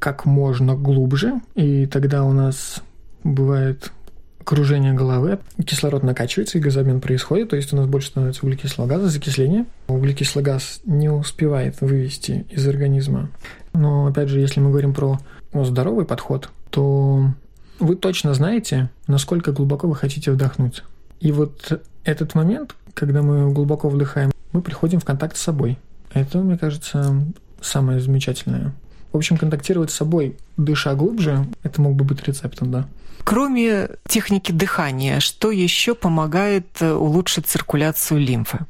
как 0.01 0.25
можно 0.25 0.75
глубже, 0.75 1.41
и 1.55 1.87
тогда 1.87 2.25
у 2.25 2.33
нас 2.33 2.83
бывает 3.23 3.93
окружение 4.41 4.93
головы, 4.93 5.39
кислород 5.65 6.03
накачивается, 6.03 6.59
и 6.59 6.61
газообмен 6.61 7.01
происходит, 7.01 7.51
то 7.51 7.57
есть 7.57 7.73
у 7.73 7.77
нас 7.77 7.87
больше 7.87 8.09
становится 8.09 8.45
углекислого 8.45 8.87
газа, 8.87 9.09
закисление. 9.09 9.65
Углекислый 9.89 10.45
газ 10.45 10.81
не 10.85 11.09
успевает 11.09 11.81
вывести 11.81 12.45
из 12.51 12.67
организма. 12.67 13.31
Но, 13.73 14.07
опять 14.07 14.29
же, 14.29 14.41
если 14.41 14.61
мы 14.61 14.69
говорим 14.71 14.93
про 14.93 15.19
здоровый 15.55 16.05
подход, 16.05 16.51
то 16.71 17.31
вы 17.79 17.97
точно 17.97 18.35
знаете, 18.35 18.91
насколько 19.07 19.53
глубоко 19.53 19.89
вы 19.89 19.95
хотите 19.95 20.31
вдохнуть. 20.31 20.83
И 21.21 21.33
вот 21.33 21.81
этот 22.05 22.35
момент, 22.35 22.75
когда 22.93 23.23
мы 23.23 23.51
глубоко 23.51 23.89
вдыхаем, 23.89 24.31
мы 24.53 24.61
приходим 24.61 25.01
в 25.01 25.05
контакт 25.05 25.37
с 25.39 25.41
собой. 25.41 25.79
Это, 26.15 26.39
мне 26.39 26.57
кажется, 26.57 27.23
самое 27.61 28.01
замечательное. 28.01 28.73
В 29.13 29.17
общем, 29.17 29.37
контактировать 29.37 29.91
с 29.91 29.95
собой, 29.95 30.37
дыша 30.57 30.95
глубже, 30.95 31.47
это 31.63 31.81
мог 31.81 31.95
бы 31.95 32.05
быть 32.05 32.23
рецептом, 32.27 32.71
да. 32.71 32.89
Кроме 33.25 33.91
техники 34.07 34.53
дыхания, 34.53 35.21
что 35.21 35.51
еще 35.51 35.95
помогает 35.95 36.67
э, 36.81 36.93
улучшить 36.93 37.47
циркуляцию 37.47 38.21
лимфы? 38.21 38.61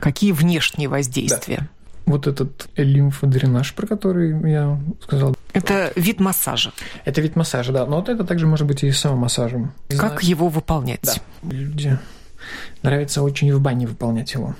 Какие 0.00 0.32
внешние 0.32 0.88
воздействия? 0.88 1.58
Да. 1.58 1.68
Вот 2.06 2.26
этот 2.26 2.68
лимфодренаж, 2.76 3.74
про 3.74 3.86
который 3.86 4.50
я 4.50 4.80
сказал. 5.02 5.36
Это 5.52 5.92
вид 5.94 6.20
массажа. 6.20 6.72
Это 7.04 7.20
вид 7.20 7.36
массажа, 7.36 7.72
да. 7.72 7.84
Но 7.84 7.96
вот 7.96 8.08
это 8.08 8.24
также 8.24 8.46
может 8.46 8.66
быть 8.66 8.82
и 8.82 8.90
самомассажем. 8.92 9.72
Как 9.88 9.98
Знаешь, 9.98 10.22
его 10.22 10.48
выполнять? 10.48 11.02
Да. 11.02 11.50
Люди 11.50 11.98
нравится 12.82 13.22
очень 13.22 13.52
в 13.52 13.60
бане 13.60 13.86
выполнять 13.86 14.32
его 14.32 14.54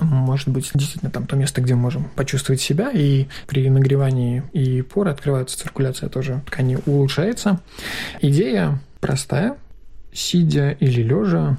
может 0.00 0.48
быть, 0.48 0.70
действительно 0.74 1.10
там 1.10 1.26
то 1.26 1.36
место, 1.36 1.60
где 1.60 1.74
мы 1.74 1.82
можем 1.82 2.04
почувствовать 2.14 2.60
себя, 2.60 2.90
и 2.92 3.26
при 3.46 3.68
нагревании 3.68 4.42
и 4.52 4.82
поры 4.82 5.10
открывается 5.10 5.58
циркуляция 5.58 6.08
тоже 6.08 6.42
ткани 6.46 6.78
улучшается. 6.86 7.60
Идея 8.20 8.80
простая, 9.00 9.56
сидя 10.12 10.70
или 10.70 11.02
лежа, 11.02 11.56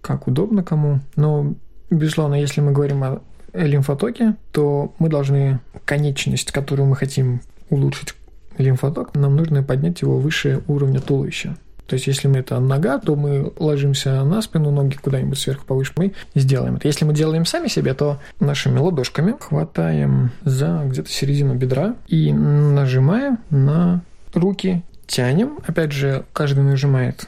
как 0.00 0.26
удобно 0.28 0.62
кому, 0.62 1.00
но, 1.16 1.54
безусловно, 1.90 2.34
если 2.34 2.60
мы 2.60 2.72
говорим 2.72 3.04
о 3.04 3.20
лимфотоке, 3.52 4.36
то 4.52 4.94
мы 4.98 5.08
должны 5.08 5.60
конечность, 5.84 6.52
которую 6.52 6.88
мы 6.88 6.96
хотим 6.96 7.42
улучшить 7.68 8.14
лимфоток, 8.58 9.14
нам 9.14 9.36
нужно 9.36 9.62
поднять 9.62 10.02
его 10.02 10.18
выше 10.18 10.62
уровня 10.68 11.00
туловища. 11.00 11.56
То 11.90 11.94
есть, 11.94 12.06
если 12.06 12.28
мы 12.28 12.38
это 12.38 12.60
нога, 12.60 13.00
то 13.00 13.16
мы 13.16 13.52
ложимся 13.58 14.22
на 14.22 14.40
спину, 14.42 14.70
ноги 14.70 14.94
куда-нибудь 14.94 15.36
сверху 15.36 15.66
повыше, 15.66 15.92
мы 15.96 16.12
сделаем 16.36 16.76
это. 16.76 16.86
Если 16.86 17.04
мы 17.04 17.12
делаем 17.12 17.44
сами 17.44 17.66
себе, 17.66 17.94
то 17.94 18.20
нашими 18.38 18.78
ладошками 18.78 19.34
хватаем 19.40 20.30
за 20.44 20.84
где-то 20.84 21.10
середину 21.10 21.56
бедра 21.56 21.96
и 22.06 22.32
нажимая 22.32 23.38
на 23.50 24.02
руки, 24.34 24.84
тянем. 25.08 25.58
Опять 25.66 25.90
же, 25.90 26.24
каждый 26.32 26.62
нажимает 26.62 27.26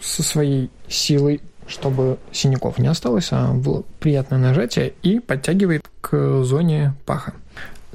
со 0.00 0.22
своей 0.22 0.70
силой 0.86 1.40
чтобы 1.66 2.18
синяков 2.30 2.78
не 2.78 2.88
осталось, 2.88 3.28
а 3.30 3.54
было 3.54 3.84
приятное 3.98 4.38
нажатие 4.38 4.92
и 5.02 5.18
подтягивает 5.18 5.82
к 6.02 6.42
зоне 6.44 6.92
паха. 7.06 7.32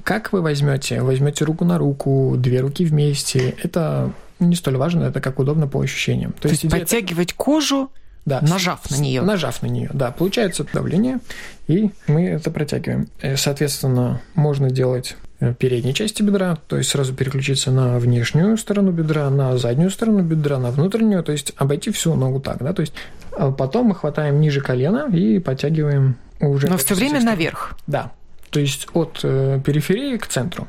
Как 0.03 0.33
вы 0.33 0.41
возьмете? 0.41 1.03
Возьмете 1.03 1.45
руку 1.45 1.65
на 1.65 1.77
руку, 1.77 2.33
две 2.35 2.61
руки 2.61 2.83
вместе. 2.83 3.53
Это 3.61 4.11
не 4.39 4.55
столь 4.55 4.77
важно, 4.77 5.03
это 5.03 5.21
как 5.21 5.39
удобно 5.39 5.67
по 5.67 5.81
ощущениям. 5.81 6.33
То, 6.33 6.43
То 6.43 6.49
есть, 6.49 6.63
есть 6.63 6.75
подтягивать 6.75 7.33
кожу, 7.33 7.91
да, 8.25 8.41
нажав 8.41 8.89
на 8.91 8.95
нее. 8.95 9.21
Нажав 9.21 9.61
на 9.61 9.67
нее, 9.67 9.89
да. 9.93 10.11
Получается 10.11 10.65
давление, 10.71 11.19
и 11.67 11.91
мы 12.07 12.27
это 12.27 12.51
протягиваем. 12.51 13.07
Э, 13.21 13.37
соответственно, 13.37 14.21
можно 14.35 14.69
делать 14.69 15.15
э, 15.39 15.53
передней 15.53 15.93
части 15.93 16.21
бедра, 16.21 16.57
то 16.67 16.77
есть 16.77 16.89
сразу 16.89 17.13
переключиться 17.13 17.71
на 17.71 17.97
внешнюю 17.97 18.57
сторону 18.57 18.91
бедра, 18.91 19.29
на 19.29 19.57
заднюю 19.57 19.89
сторону 19.89 20.21
бедра, 20.21 20.59
на 20.59 20.71
внутреннюю, 20.71 21.23
то 21.23 21.31
есть 21.31 21.53
обойти 21.57 21.91
всю 21.91 22.15
ногу 22.15 22.39
так, 22.39 22.59
да, 22.59 22.73
то 22.73 22.81
есть 22.81 22.93
а 23.31 23.51
потом 23.51 23.87
мы 23.87 23.95
хватаем 23.95 24.41
ниже 24.41 24.61
колена 24.61 25.07
и 25.11 25.39
подтягиваем 25.39 26.17
уже. 26.41 26.67
Но 26.67 26.77
все 26.77 26.93
время 26.93 27.21
наверх. 27.21 27.77
Да, 27.87 28.11
то 28.49 28.59
есть 28.59 28.87
от 28.93 29.21
э, 29.23 29.61
периферии 29.65 30.17
к 30.17 30.27
центру. 30.27 30.67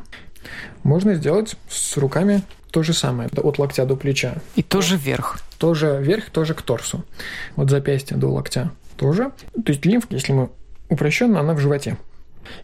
Можно 0.82 1.14
сделать 1.14 1.56
с 1.68 1.96
руками 1.96 2.42
то 2.70 2.82
же 2.82 2.92
самое, 2.92 3.28
от 3.36 3.58
локтя 3.58 3.84
до 3.84 3.96
плеча. 3.96 4.36
И 4.56 4.62
тоже 4.62 4.96
вверх. 4.96 5.40
Тоже 5.58 5.98
вверх, 6.00 6.30
тоже 6.30 6.54
к 6.54 6.62
торсу. 6.62 7.04
От 7.56 7.70
запястья 7.70 8.16
до 8.16 8.28
локтя 8.28 8.70
тоже. 8.96 9.32
То 9.52 9.72
есть 9.72 9.84
лимфа, 9.84 10.06
если 10.10 10.32
мы 10.32 10.50
упрощенно, 10.88 11.40
она 11.40 11.54
в 11.54 11.60
животе. 11.60 11.96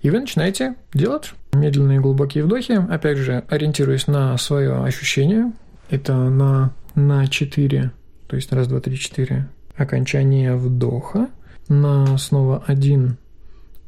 И 0.03 0.11
вы 0.11 0.21
начинаете 0.21 0.75
делать 0.95 1.33
медленные 1.53 2.01
глубокие 2.01 2.45
вдохи, 2.45 2.73
опять 2.73 3.19
же, 3.19 3.45
ориентируясь 3.49 4.07
на 4.07 4.37
свое 4.39 4.85
ощущение. 4.85 5.53
Это 5.91 6.15
на, 6.15 6.73
на 6.95 7.27
4, 7.27 7.91
то 8.27 8.37
есть 8.37 8.53
раз, 8.53 8.67
два, 8.67 8.81
три, 8.81 8.99
четыре 8.99 9.49
окончание 9.77 10.57
вдоха 10.57 11.29
на 11.69 12.17
снова 12.19 12.65
один, 12.67 13.19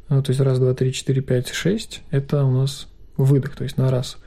ну, 0.09 0.22
то 0.22 0.31
есть 0.31 0.40
раз, 0.40 0.59
два, 0.59 0.74
три, 0.74 0.92
четыре, 0.92 1.22
пять, 1.22 1.48
шесть, 1.48 2.02
это 2.11 2.44
у 2.44 2.50
нас 2.50 2.88
выдох, 3.16 3.57
то 3.57 3.64
есть 3.64 3.76
на 3.76 3.90
раз 3.90 4.18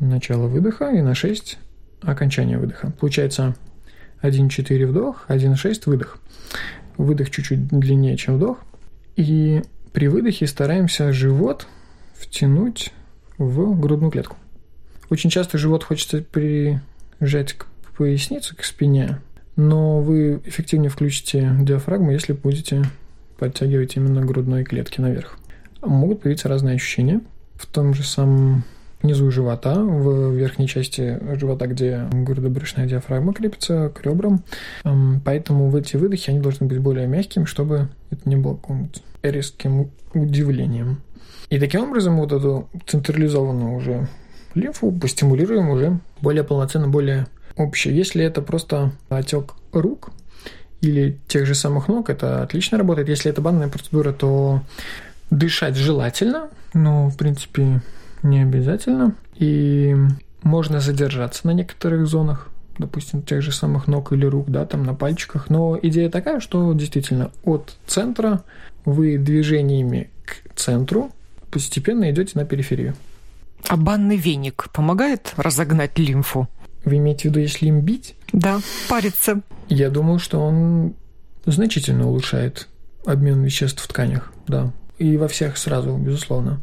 начало 0.00 0.46
выдоха 0.46 0.90
и 0.90 1.00
на 1.00 1.14
шесть 1.14 1.58
окончание 2.00 2.58
выдоха. 2.58 2.92
Получается 2.98 3.54
1-4 4.22 4.86
вдох, 4.86 5.24
1-6 5.28 5.82
выдох. 5.86 6.18
Выдох 6.96 7.30
чуть-чуть 7.30 7.68
длиннее, 7.68 8.16
чем 8.16 8.36
вдох. 8.36 8.58
И 9.16 9.62
при 9.92 10.08
выдохе 10.08 10.46
стараемся 10.46 11.12
живот 11.12 11.66
втянуть 12.14 12.92
в 13.38 13.78
грудную 13.78 14.10
клетку. 14.10 14.36
Очень 15.08 15.30
часто 15.30 15.58
живот 15.58 15.84
хочется 15.84 16.22
прижать 16.22 17.54
к 17.54 17.66
пояснице, 17.96 18.54
к 18.54 18.64
спине, 18.64 19.20
но 19.56 20.00
вы 20.00 20.40
эффективнее 20.44 20.90
включите 20.90 21.54
диафрагму, 21.60 22.12
если 22.12 22.32
будете 22.32 22.84
подтягивать 23.38 23.96
именно 23.96 24.24
грудной 24.24 24.64
клетки 24.64 25.00
наверх. 25.00 25.38
Могут 25.82 26.22
появиться 26.22 26.48
разные 26.48 26.76
ощущения. 26.76 27.20
В 27.54 27.66
том 27.66 27.94
же 27.94 28.04
самом 28.04 28.64
внизу 29.02 29.30
живота, 29.30 29.74
в 29.74 30.32
верхней 30.32 30.68
части 30.68 31.18
живота, 31.36 31.66
где 31.66 32.06
грудобрюшная 32.12 32.86
диафрагма 32.86 33.32
крепится 33.32 33.88
к 33.90 34.04
ребрам. 34.04 34.42
Поэтому 35.24 35.68
в 35.70 35.76
эти 35.76 35.96
выдохи 35.96 36.30
они 36.30 36.40
должны 36.40 36.66
быть 36.66 36.78
более 36.78 37.06
мягкими, 37.06 37.44
чтобы 37.44 37.88
это 38.10 38.28
не 38.28 38.36
было 38.36 38.56
каким-то 38.56 39.00
резким 39.22 39.90
удивлением. 40.14 41.00
И 41.48 41.58
таким 41.58 41.82
образом 41.82 42.16
вот 42.18 42.32
эту 42.32 42.68
централизованную 42.86 43.74
уже 43.74 44.08
лимфу 44.54 44.92
постимулируем 44.92 45.70
уже 45.70 45.98
более 46.20 46.44
полноценно, 46.44 46.88
более 46.88 47.26
общее. 47.56 47.96
Если 47.96 48.24
это 48.24 48.42
просто 48.42 48.92
отек 49.08 49.54
рук 49.72 50.10
или 50.80 51.18
тех 51.26 51.46
же 51.46 51.54
самых 51.54 51.88
ног, 51.88 52.08
это 52.10 52.42
отлично 52.42 52.78
работает. 52.78 53.08
Если 53.08 53.30
это 53.30 53.40
банная 53.40 53.68
процедура, 53.68 54.12
то 54.12 54.62
дышать 55.30 55.76
желательно, 55.76 56.48
но, 56.72 57.08
в 57.08 57.16
принципе, 57.16 57.82
не 58.22 58.42
обязательно. 58.42 59.14
И 59.36 59.94
можно 60.42 60.80
задержаться 60.80 61.46
на 61.46 61.52
некоторых 61.52 62.06
зонах, 62.06 62.48
допустим, 62.78 63.22
тех 63.22 63.42
же 63.42 63.52
самых 63.52 63.86
ног 63.86 64.12
или 64.12 64.26
рук, 64.26 64.50
да, 64.50 64.66
там 64.66 64.84
на 64.84 64.94
пальчиках. 64.94 65.50
Но 65.50 65.78
идея 65.82 66.10
такая, 66.10 66.40
что 66.40 66.72
действительно 66.72 67.30
от 67.44 67.76
центра 67.86 68.42
вы 68.84 69.18
движениями 69.18 70.10
к 70.24 70.54
центру 70.54 71.10
постепенно 71.50 72.10
идете 72.10 72.32
на 72.34 72.44
периферию. 72.44 72.94
А 73.68 73.76
банный 73.76 74.16
веник 74.16 74.68
помогает 74.72 75.34
разогнать 75.36 75.98
лимфу? 75.98 76.48
Вы 76.84 76.96
имеете 76.96 77.22
в 77.22 77.24
виду, 77.26 77.40
если 77.40 77.66
им 77.66 77.80
бить? 77.80 78.14
Да, 78.32 78.60
париться. 78.88 79.42
Я 79.68 79.90
думаю, 79.90 80.18
что 80.18 80.40
он 80.40 80.94
значительно 81.44 82.08
улучшает 82.08 82.68
обмен 83.04 83.42
веществ 83.42 83.82
в 83.82 83.88
тканях, 83.88 84.32
да. 84.46 84.72
И 84.98 85.16
во 85.16 85.28
всех 85.28 85.56
сразу, 85.56 85.96
безусловно. 85.96 86.60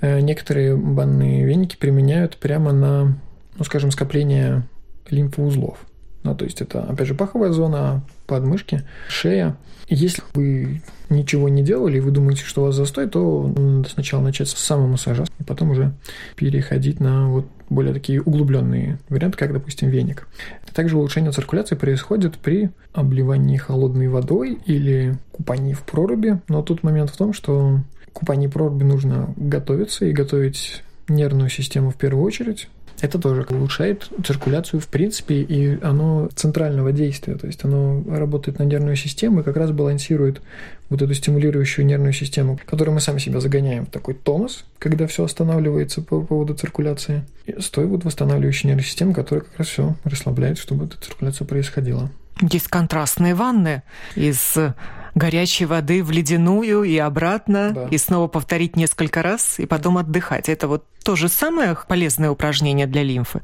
Э, 0.00 0.20
некоторые 0.20 0.76
банные 0.76 1.44
веники 1.44 1.76
применяют 1.76 2.36
прямо 2.36 2.72
на, 2.72 3.18
ну, 3.56 3.64
скажем, 3.64 3.90
скопление 3.90 4.62
лимфоузлов. 5.08 5.78
Ну, 6.22 6.34
то 6.34 6.44
есть 6.44 6.60
это, 6.60 6.82
опять 6.82 7.06
же, 7.06 7.14
паховая 7.14 7.50
зона, 7.50 8.02
подмышки, 8.26 8.82
шея. 9.08 9.56
Если 9.88 10.22
вы 10.34 10.82
ничего 11.08 11.48
не 11.48 11.62
делали, 11.62 11.96
и 11.96 12.00
вы 12.00 12.10
думаете, 12.10 12.44
что 12.44 12.62
у 12.62 12.64
вас 12.66 12.76
застой, 12.76 13.08
то 13.08 13.52
надо 13.56 13.88
сначала 13.88 14.22
начать 14.22 14.48
с 14.48 14.54
самомассажа, 14.54 15.24
и 15.38 15.42
потом 15.42 15.70
уже 15.70 15.92
переходить 16.36 17.00
на 17.00 17.28
вот 17.28 17.46
более 17.68 17.94
такие 17.94 18.22
углубленные 18.22 18.98
варианты, 19.08 19.38
как, 19.38 19.52
допустим, 19.52 19.88
веник. 19.88 20.28
Также 20.74 20.96
улучшение 20.96 21.32
циркуляции 21.32 21.74
происходит 21.74 22.38
при 22.38 22.70
обливании 22.92 23.56
холодной 23.56 24.08
водой 24.08 24.58
или 24.66 25.16
купании 25.32 25.72
в 25.72 25.82
проруби, 25.82 26.40
но 26.48 26.62
тут 26.62 26.82
момент 26.82 27.10
в 27.10 27.16
том, 27.16 27.32
что 27.32 27.80
купании 28.12 28.46
проруби 28.46 28.84
нужно 28.84 29.34
готовиться 29.36 30.06
и 30.06 30.12
готовить 30.12 30.82
нервную 31.08 31.50
систему 31.50 31.90
в 31.90 31.96
первую 31.96 32.24
очередь, 32.24 32.68
это 33.00 33.18
тоже 33.18 33.46
улучшает 33.48 34.08
циркуляцию 34.24 34.80
в 34.80 34.88
принципе, 34.88 35.36
и 35.36 35.82
оно 35.82 36.28
центрального 36.34 36.92
действия, 36.92 37.34
то 37.34 37.46
есть 37.46 37.64
оно 37.64 38.02
работает 38.06 38.58
на 38.58 38.64
нервную 38.64 38.96
систему 38.96 39.40
и 39.40 39.42
как 39.42 39.56
раз 39.56 39.70
балансирует 39.70 40.42
вот 40.88 41.00
эту 41.00 41.14
стимулирующую 41.14 41.86
нервную 41.86 42.12
систему, 42.12 42.58
которую 42.66 42.94
мы 42.94 43.00
сами 43.00 43.18
себя 43.18 43.40
загоняем 43.40 43.86
в 43.86 43.90
такой 43.90 44.14
тонус, 44.14 44.64
когда 44.78 45.06
все 45.06 45.24
останавливается 45.24 46.02
по 46.02 46.20
поводу 46.20 46.54
циркуляции. 46.54 47.24
И 47.46 47.60
стоит 47.60 47.88
вот 47.88 48.04
восстанавливающей 48.04 48.66
нервной 48.68 48.84
системы, 48.84 49.14
которая 49.14 49.44
как 49.44 49.58
раз 49.58 49.68
все 49.68 49.94
расслабляет, 50.04 50.58
чтобы 50.58 50.86
эта 50.86 51.00
циркуляция 51.00 51.46
происходила. 51.46 52.10
Есть 52.42 52.68
контрастные 52.68 53.34
ванны 53.34 53.82
из 54.14 54.56
горячей 55.14 55.66
воды 55.66 56.02
в 56.02 56.10
ледяную 56.10 56.82
и 56.84 56.96
обратно, 56.98 57.72
да. 57.72 57.88
и 57.90 57.98
снова 57.98 58.28
повторить 58.28 58.76
несколько 58.76 59.22
раз, 59.22 59.58
и 59.58 59.66
потом 59.66 59.98
отдыхать. 59.98 60.48
Это 60.48 60.68
вот 60.68 60.84
то 61.02 61.16
же 61.16 61.28
самое 61.28 61.76
полезное 61.88 62.30
упражнение 62.30 62.86
для 62.86 63.02
лимфы. 63.02 63.40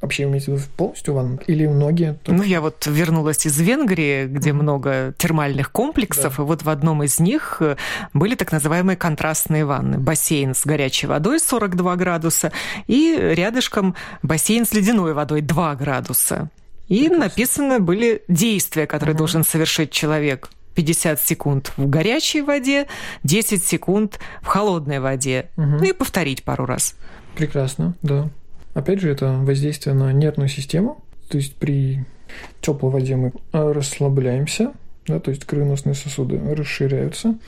Вообще, 0.00 0.24
имеете 0.24 0.52
в 0.52 0.56
виду 0.56 0.64
полностью 0.76 1.14
ванну? 1.14 1.38
Или 1.46 1.66
многие? 1.66 2.14
Только... 2.22 2.32
Ну, 2.32 2.42
я 2.42 2.60
вот 2.60 2.86
вернулась 2.86 3.46
из 3.46 3.58
Венгрии, 3.60 4.26
где 4.26 4.50
mm-hmm. 4.50 4.52
много 4.52 5.14
термальных 5.18 5.70
комплексов, 5.70 6.36
да. 6.36 6.42
и 6.42 6.46
вот 6.46 6.62
в 6.62 6.68
одном 6.68 7.02
из 7.02 7.20
них 7.20 7.58
э, 7.60 7.76
были 8.14 8.34
так 8.34 8.52
называемые 8.52 8.96
контрастные 8.96 9.64
ванны. 9.64 9.98
Бассейн 9.98 10.54
с 10.54 10.64
горячей 10.64 11.06
водой 11.06 11.40
42 11.40 11.96
градуса, 11.96 12.52
и 12.86 13.16
рядышком 13.16 13.94
бассейн 14.22 14.66
с 14.66 14.72
ледяной 14.72 15.12
водой 15.14 15.42
2 15.42 15.74
градуса. 15.76 16.50
И 16.88 17.08
написаны 17.08 17.80
были 17.80 18.22
действия, 18.28 18.86
которые 18.86 19.14
mm-hmm. 19.14 19.18
должен 19.18 19.44
совершить 19.44 19.90
человек. 19.90 20.50
50 20.74 21.20
секунд 21.20 21.72
в 21.76 21.88
горячей 21.88 22.42
воде, 22.42 22.86
10 23.22 23.62
секунд 23.62 24.18
в 24.42 24.46
холодной 24.46 25.00
воде. 25.00 25.50
Угу. 25.56 25.66
Ну 25.66 25.84
и 25.84 25.92
повторить 25.92 26.42
пару 26.42 26.66
раз. 26.66 26.96
Прекрасно, 27.36 27.94
да. 28.02 28.30
Опять 28.74 29.00
же, 29.00 29.10
это 29.10 29.38
воздействие 29.40 29.94
на 29.94 30.12
нервную 30.12 30.48
систему. 30.48 31.02
То 31.28 31.38
есть 31.38 31.54
при 31.56 32.04
теплой 32.60 32.90
воде 32.90 33.16
мы 33.16 33.32
расслабляемся, 33.52 34.72
да, 35.06 35.20
то 35.20 35.30
есть 35.30 35.44
кровеносные 35.44 35.94
сосуды 35.94 36.40
расширяются, 36.54 37.38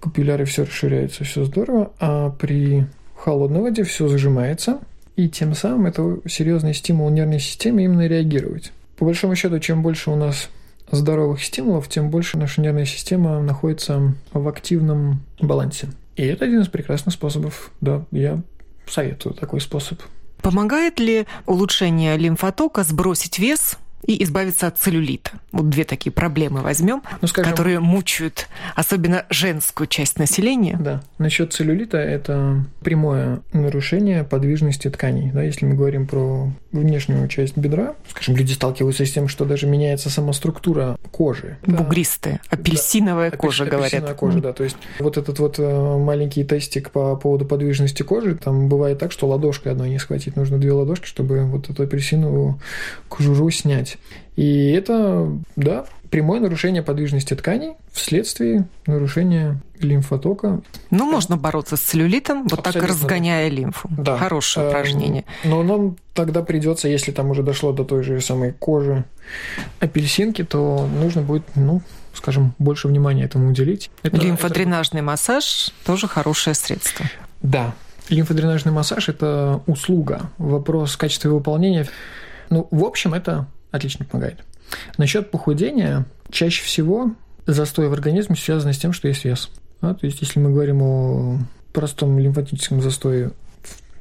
капилляры 0.00 0.44
все 0.44 0.64
расширяются, 0.64 1.24
все 1.24 1.44
здорово, 1.44 1.92
а 1.98 2.30
при 2.30 2.86
холодной 3.16 3.60
воде 3.60 3.84
все 3.84 4.08
зажимается, 4.08 4.80
и 5.16 5.28
тем 5.28 5.54
самым 5.54 5.86
это 5.86 6.18
серьезный 6.28 6.74
стимул 6.74 7.08
нервной 7.10 7.40
системе 7.40 7.84
именно 7.84 8.06
реагировать. 8.06 8.72
По 8.96 9.04
большому 9.04 9.34
счету, 9.34 9.58
чем 9.58 9.82
больше 9.82 10.10
у 10.10 10.16
нас 10.16 10.50
здоровых 10.90 11.42
стимулов, 11.42 11.88
тем 11.88 12.10
больше 12.10 12.38
наша 12.38 12.60
нервная 12.60 12.84
система 12.84 13.40
находится 13.40 14.14
в 14.32 14.48
активном 14.48 15.20
балансе. 15.40 15.88
И 16.16 16.24
это 16.24 16.44
один 16.44 16.60
из 16.60 16.68
прекрасных 16.68 17.14
способов. 17.14 17.70
Да, 17.80 18.04
я 18.10 18.42
советую 18.86 19.34
такой 19.34 19.60
способ. 19.60 20.00
Помогает 20.42 21.00
ли 21.00 21.26
улучшение 21.46 22.16
лимфотока 22.16 22.84
сбросить 22.84 23.38
вес 23.38 23.78
и 24.06 24.22
избавиться 24.22 24.66
от 24.66 24.78
целлюлита. 24.78 25.32
Вот 25.52 25.68
две 25.68 25.84
такие 25.84 26.12
проблемы 26.12 26.60
возьмем, 26.60 27.02
ну, 27.20 27.28
скажем, 27.28 27.50
которые 27.50 27.80
мучают 27.80 28.48
особенно 28.74 29.26
женскую 29.30 29.86
часть 29.86 30.18
населения. 30.18 30.76
Да. 30.80 31.02
Насчет 31.18 31.52
целлюлита 31.52 31.98
это 31.98 32.64
прямое 32.82 33.40
нарушение 33.52 34.24
подвижности 34.24 34.88
тканей. 34.88 35.30
Да, 35.32 35.42
если 35.42 35.66
мы 35.66 35.74
говорим 35.74 36.06
про 36.06 36.50
внешнюю 36.72 37.26
часть 37.28 37.56
бедра, 37.56 37.94
скажем, 38.08 38.36
люди 38.36 38.52
сталкиваются 38.52 39.04
с 39.04 39.12
тем, 39.12 39.28
что 39.28 39.44
даже 39.44 39.66
меняется 39.66 40.10
сама 40.10 40.32
структура 40.32 40.98
кожи. 41.10 41.56
Бугристая, 41.66 42.40
апельсиновая 42.48 43.30
да. 43.30 43.36
кожа, 43.36 43.64
Апельсиновая 43.64 43.90
говорят. 43.90 44.10
Апельсиновая 44.10 44.14
кожа, 44.14 44.40
да. 44.40 44.52
То 44.52 44.64
есть 44.64 44.76
вот 44.98 45.16
этот 45.16 45.38
вот 45.38 45.58
э, 45.58 45.96
маленький 45.98 46.44
тестик 46.44 46.90
по 46.90 47.16
поводу 47.16 47.44
подвижности 47.44 48.02
кожи, 48.02 48.36
там 48.36 48.68
бывает 48.68 48.98
так, 48.98 49.12
что 49.12 49.26
ладошкой 49.26 49.72
одной 49.72 49.90
не 49.90 49.98
схватить, 49.98 50.36
нужно 50.36 50.58
две 50.58 50.72
ладошки, 50.72 51.06
чтобы 51.06 51.44
вот 51.44 51.70
эту 51.70 51.82
апельсиновую 51.82 52.60
кожуру 53.08 53.50
снять. 53.50 53.95
И 54.36 54.70
это, 54.72 55.30
да, 55.56 55.86
прямое 56.10 56.40
нарушение 56.40 56.82
подвижности 56.82 57.34
тканей 57.34 57.74
вследствие 57.92 58.66
нарушения 58.86 59.60
лимфотока. 59.80 60.60
Ну, 60.90 61.10
можно 61.10 61.36
бороться 61.36 61.76
с 61.76 61.80
целлюлитом, 61.80 62.44
вот 62.44 62.60
Абсолютно. 62.60 62.80
так 62.80 62.90
разгоняя 62.90 63.48
лимфу. 63.48 63.88
Да. 63.90 64.16
Хорошее 64.16 64.68
упражнение. 64.68 65.24
Но 65.44 65.62
нам 65.62 65.96
тогда 66.14 66.42
придется, 66.42 66.88
если 66.88 67.12
там 67.12 67.30
уже 67.30 67.42
дошло 67.42 67.72
до 67.72 67.84
той 67.84 68.02
же 68.02 68.20
самой 68.20 68.52
кожи 68.52 69.04
апельсинки, 69.80 70.44
то 70.44 70.88
нужно 71.00 71.22
будет, 71.22 71.42
ну, 71.54 71.82
скажем, 72.14 72.54
больше 72.58 72.88
внимания 72.88 73.24
этому 73.24 73.48
уделить. 73.50 73.90
Это, 74.02 74.16
Лимфодренажный 74.16 75.00
это... 75.00 75.06
массаж 75.06 75.72
тоже 75.84 76.08
хорошее 76.08 76.54
средство. 76.54 77.06
Да. 77.42 77.74
Лимфодренажный 78.08 78.72
массаж– 78.72 79.08
это 79.10 79.60
услуга. 79.66 80.30
Вопрос 80.38 80.96
качества 80.96 81.28
выполнения. 81.28 81.88
Ну, 82.50 82.68
в 82.70 82.84
общем, 82.84 83.14
это 83.14 83.46
отлично 83.70 84.04
помогает. 84.04 84.44
Насчет 84.98 85.30
похудения, 85.30 86.06
чаще 86.30 86.62
всего 86.64 87.12
застой 87.46 87.88
в 87.88 87.92
организме 87.92 88.36
связан 88.36 88.72
с 88.72 88.78
тем, 88.78 88.92
что 88.92 89.08
есть 89.08 89.24
вес. 89.24 89.50
Да, 89.80 89.94
то 89.94 90.06
есть, 90.06 90.20
если 90.20 90.40
мы 90.40 90.50
говорим 90.50 90.82
о 90.82 91.38
простом 91.72 92.18
лимфатическом 92.18 92.80
застое 92.80 93.32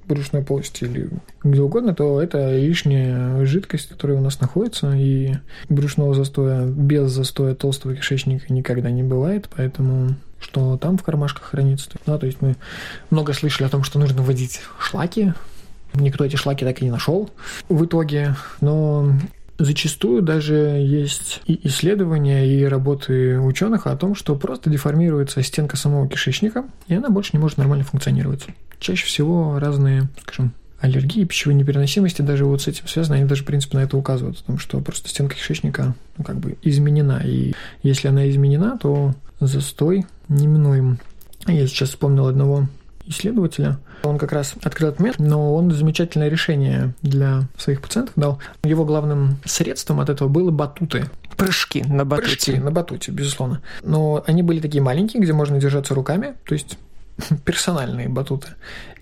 брюшной 0.07 0.43
полости 0.43 0.83
или 0.83 1.09
где 1.43 1.61
угодно, 1.61 1.93
то 1.93 2.21
это 2.21 2.55
лишняя 2.55 3.43
жидкость, 3.45 3.89
которая 3.89 4.17
у 4.17 4.21
нас 4.21 4.39
находится, 4.39 4.93
и 4.95 5.35
брюшного 5.67 6.13
застоя 6.13 6.65
без 6.65 7.11
застоя 7.11 7.55
толстого 7.55 7.95
кишечника 7.95 8.53
никогда 8.53 8.91
не 8.91 9.03
бывает, 9.03 9.49
поэтому 9.55 10.15
что 10.39 10.77
там 10.77 10.97
в 10.97 11.03
кармашках 11.03 11.43
хранится. 11.43 11.89
Да, 12.05 12.17
то 12.17 12.25
есть 12.27 12.41
мы 12.41 12.55
много 13.09 13.33
слышали 13.33 13.65
о 13.65 13.69
том, 13.69 13.83
что 13.83 13.99
нужно 13.99 14.21
вводить 14.21 14.61
шлаки. 14.79 15.33
Никто 15.93 16.23
эти 16.23 16.35
шлаки 16.35 16.65
так 16.65 16.81
и 16.81 16.85
не 16.85 16.91
нашел 16.91 17.29
в 17.67 17.85
итоге. 17.85 18.35
Но 18.61 19.13
Зачастую 19.57 20.21
даже 20.21 20.55
есть 20.55 21.41
и 21.45 21.67
исследования, 21.67 22.45
и 22.45 22.65
работы 22.65 23.39
ученых 23.39 23.87
о 23.87 23.95
том, 23.95 24.13
что 24.13 24.35
просто 24.35 24.69
деформируется 24.69 25.41
стенка 25.43 25.77
самого 25.77 26.09
кишечника, 26.09 26.65
и 26.87 26.95
она 26.95 27.09
больше 27.09 27.31
не 27.33 27.39
может 27.39 27.57
нормально 27.57 27.85
функционировать. 27.85 28.45
Чаще 28.79 29.05
всего 29.05 29.57
разные, 29.57 30.09
скажем, 30.21 30.51
аллергии, 30.79 31.23
пищевой 31.23 31.55
непереносимости 31.55 32.21
даже 32.21 32.45
вот 32.45 32.61
с 32.61 32.67
этим 32.67 32.87
связаны, 32.87 33.15
они 33.15 33.25
даже, 33.25 33.43
в 33.43 33.45
принципе, 33.45 33.77
на 33.77 33.83
это 33.83 33.95
указывают, 33.95 34.39
о 34.41 34.43
том, 34.43 34.57
что 34.57 34.79
просто 34.81 35.07
стенка 35.07 35.35
кишечника 35.35 35.95
ну, 36.17 36.25
как 36.25 36.37
бы 36.37 36.57
изменена, 36.61 37.21
и 37.23 37.53
если 37.81 38.09
она 38.09 38.29
изменена, 38.29 38.77
то 38.77 39.13
застой 39.39 40.05
неминуем. 40.27 40.99
Я 41.47 41.65
сейчас 41.67 41.89
вспомнил 41.89 42.27
одного 42.27 42.67
исследователя. 43.05 43.79
Он 44.05 44.17
как 44.17 44.31
раз 44.31 44.53
открыл 44.63 44.89
этот 44.89 44.99
метод, 44.99 45.19
но 45.19 45.55
он 45.55 45.71
замечательное 45.71 46.29
решение 46.29 46.93
для 47.01 47.43
своих 47.57 47.81
пациентов 47.81 48.13
дал. 48.15 48.39
Его 48.63 48.85
главным 48.85 49.37
средством 49.45 49.99
от 49.99 50.09
этого 50.09 50.27
было 50.27 50.51
батуты. 50.51 51.05
Прыжки 51.37 51.83
на 51.83 52.05
батуте. 52.05 52.51
Прыжки 52.51 52.57
на 52.57 52.71
батуте, 52.71 53.11
безусловно. 53.11 53.61
Но 53.83 54.23
они 54.25 54.43
были 54.43 54.59
такие 54.59 54.81
маленькие, 54.81 55.21
где 55.21 55.33
можно 55.33 55.59
держаться 55.59 55.93
руками, 55.93 56.35
то 56.45 56.53
есть 56.53 56.77
персональные 57.45 58.09
батуты. 58.09 58.49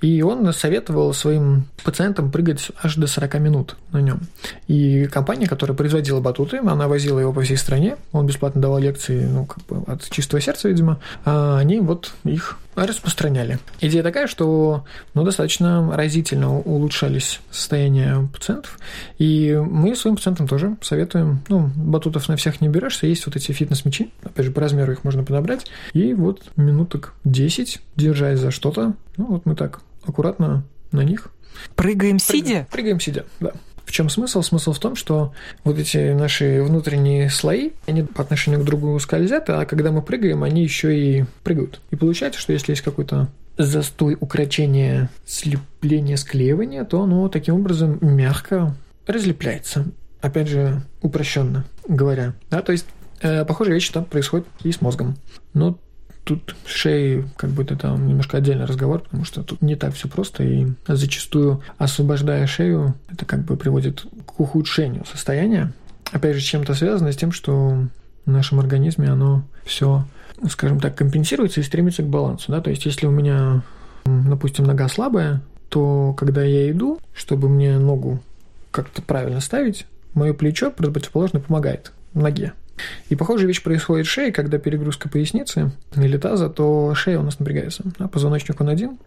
И 0.01 0.21
он 0.21 0.51
советовал 0.53 1.13
своим 1.13 1.65
пациентам 1.83 2.31
прыгать 2.31 2.71
аж 2.81 2.95
до 2.95 3.07
40 3.07 3.39
минут 3.39 3.77
на 3.91 4.01
нем. 4.01 4.21
И 4.67 5.05
компания, 5.07 5.47
которая 5.47 5.75
производила 5.75 6.19
батуты, 6.19 6.57
она 6.57 6.87
возила 6.87 7.19
его 7.19 7.33
по 7.33 7.41
всей 7.41 7.57
стране, 7.57 7.97
он 8.11 8.27
бесплатно 8.27 8.61
давал 8.61 8.79
лекции, 8.79 9.25
ну, 9.25 9.45
как 9.45 9.65
бы 9.65 9.83
от 9.91 10.09
чистого 10.09 10.41
сердца, 10.41 10.69
видимо, 10.69 10.99
а 11.25 11.57
они 11.57 11.79
вот 11.79 12.13
их 12.23 12.57
распространяли. 12.75 13.59
Идея 13.81 14.03
такая, 14.03 14.27
что 14.27 14.85
ну, 15.13 15.23
достаточно 15.23 15.95
разительно 15.95 16.57
улучшались 16.57 17.39
состояния 17.51 18.27
пациентов, 18.33 18.79
и 19.17 19.59
мы 19.63 19.95
своим 19.95 20.15
пациентам 20.15 20.47
тоже 20.47 20.75
советуем, 20.81 21.41
ну, 21.49 21.71
батутов 21.75 22.27
на 22.27 22.35
всех 22.35 22.61
не 22.61 22.69
берешься, 22.69 23.07
есть 23.07 23.25
вот 23.25 23.35
эти 23.35 23.51
фитнес-мячи, 23.51 24.11
опять 24.23 24.45
же, 24.45 24.51
по 24.51 24.61
размеру 24.61 24.91
их 24.91 25.03
можно 25.03 25.23
подобрать, 25.23 25.65
и 25.93 26.13
вот 26.13 26.41
минуток 26.55 27.13
10, 27.23 27.81
держась 27.95 28.39
за 28.39 28.51
что-то, 28.51 28.93
ну, 29.17 29.25
вот 29.25 29.45
мы 29.45 29.55
так 29.55 29.81
аккуратно 30.05 30.63
на 30.91 31.01
них. 31.01 31.29
Прыгаем 31.75 32.19
сидя? 32.19 32.67
Прыгаем 32.71 32.99
сидя, 32.99 33.25
да. 33.39 33.51
В 33.85 33.91
чем 33.91 34.09
смысл? 34.09 34.41
Смысл 34.41 34.73
в 34.73 34.79
том, 34.79 34.95
что 34.95 35.33
вот 35.63 35.77
эти 35.77 36.13
наши 36.13 36.63
внутренние 36.63 37.29
слои, 37.29 37.71
они 37.85 38.03
по 38.03 38.23
отношению 38.23 38.61
к 38.61 38.65
другу 38.65 38.97
скользят, 38.99 39.49
а 39.49 39.65
когда 39.65 39.91
мы 39.91 40.01
прыгаем, 40.01 40.43
они 40.43 40.63
еще 40.63 40.97
и 40.97 41.25
прыгают. 41.43 41.81
И 41.91 41.95
получается, 41.95 42.39
что 42.39 42.53
если 42.53 42.71
есть 42.71 42.81
какой-то 42.81 43.27
застой, 43.57 44.17
укорочение, 44.19 45.09
слепление, 45.25 46.17
склеивание, 46.17 46.83
то 46.85 47.03
оно 47.03 47.27
таким 47.29 47.55
образом 47.55 47.99
мягко 48.01 48.75
разлепляется. 49.05 49.85
Опять 50.21 50.47
же, 50.47 50.81
упрощенно 51.01 51.65
говоря. 51.87 52.33
Да, 52.49 52.61
то 52.61 52.71
есть 52.71 52.85
э, 53.21 53.45
похожая 53.45 53.75
вещь 53.75 53.89
там 53.89 54.05
происходит 54.05 54.47
и 54.63 54.71
с 54.71 54.81
мозгом. 54.81 55.17
Но 55.53 55.77
Тут 56.23 56.55
с 56.65 56.83
как 57.35 57.49
бы 57.49 57.63
это 57.63 57.75
там 57.75 58.07
немножко 58.07 58.37
отдельный 58.37 58.65
разговор, 58.65 59.01
потому 59.01 59.25
что 59.25 59.43
тут 59.43 59.61
не 59.61 59.75
так 59.75 59.93
все 59.93 60.07
просто, 60.07 60.43
и 60.43 60.67
зачастую 60.87 61.61
освобождая 61.77 62.47
шею, 62.47 62.95
это 63.09 63.25
как 63.25 63.43
бы 63.43 63.57
приводит 63.57 64.05
к 64.25 64.39
ухудшению 64.39 65.03
состояния. 65.05 65.73
Опять 66.11 66.35
же, 66.35 66.41
чем-то 66.41 66.75
связано 66.75 67.11
с 67.11 67.17
тем, 67.17 67.31
что 67.31 67.87
в 68.25 68.31
нашем 68.31 68.59
организме 68.59 69.09
оно 69.09 69.43
все, 69.65 70.05
скажем 70.49 70.79
так, 70.79 70.95
компенсируется 70.95 71.59
и 71.59 71.63
стремится 71.63 72.03
к 72.03 72.07
балансу. 72.07 72.51
Да? 72.51 72.61
То 72.61 72.69
есть, 72.69 72.85
если 72.85 73.05
у 73.05 73.11
меня, 73.11 73.63
допустим, 74.05 74.65
нога 74.65 74.87
слабая, 74.87 75.41
то 75.69 76.13
когда 76.13 76.43
я 76.43 76.71
иду, 76.71 76.99
чтобы 77.13 77.49
мне 77.49 77.79
ногу 77.79 78.21
как-то 78.71 79.01
правильно 79.01 79.41
ставить, 79.41 79.87
мое 80.13 80.33
плечо 80.33 80.71
противоположно 80.71 81.39
помогает 81.39 81.91
ноге. 82.13 82.53
И 83.09 83.15
похожая 83.15 83.47
вещь 83.47 83.61
происходит 83.61 84.07
в 84.07 84.09
шее, 84.09 84.31
когда 84.31 84.57
перегрузка 84.57 85.09
поясницы 85.09 85.71
или 85.95 86.17
таза, 86.17 86.49
то 86.49 86.93
шея 86.95 87.19
у 87.19 87.23
нас 87.23 87.39
напрягается. 87.39 87.83
А 87.99 88.07
позвоночник 88.07 88.59
он 88.59 88.69
один. 88.69 88.97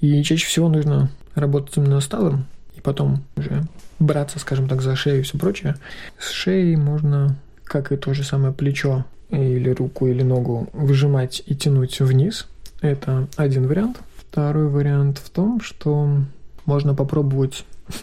И 0.00 0.22
чаще 0.22 0.46
всего 0.46 0.68
нужно 0.68 1.10
работать 1.34 1.76
именно 1.76 2.00
с 2.00 2.06
тазом, 2.06 2.46
и 2.76 2.80
потом 2.80 3.24
уже 3.36 3.64
браться, 3.98 4.38
скажем 4.38 4.68
так, 4.68 4.80
за 4.80 4.94
шею 4.96 5.20
и 5.20 5.22
все 5.22 5.38
прочее. 5.38 5.76
С 6.18 6.30
шеей 6.30 6.76
можно, 6.76 7.36
как 7.64 7.90
и 7.92 7.96
то 7.96 8.14
же 8.14 8.22
самое 8.22 8.52
плечо 8.52 9.04
или 9.30 9.70
руку 9.70 10.06
или 10.06 10.22
ногу, 10.22 10.68
выжимать 10.72 11.42
и 11.46 11.54
тянуть 11.54 12.00
вниз. 12.00 12.46
Это 12.80 13.26
один 13.36 13.66
вариант. 13.66 13.98
Второй 14.16 14.68
вариант 14.68 15.18
в 15.18 15.30
том, 15.30 15.60
что 15.60 16.18
можно 16.64 16.94
попробовать 16.94 17.64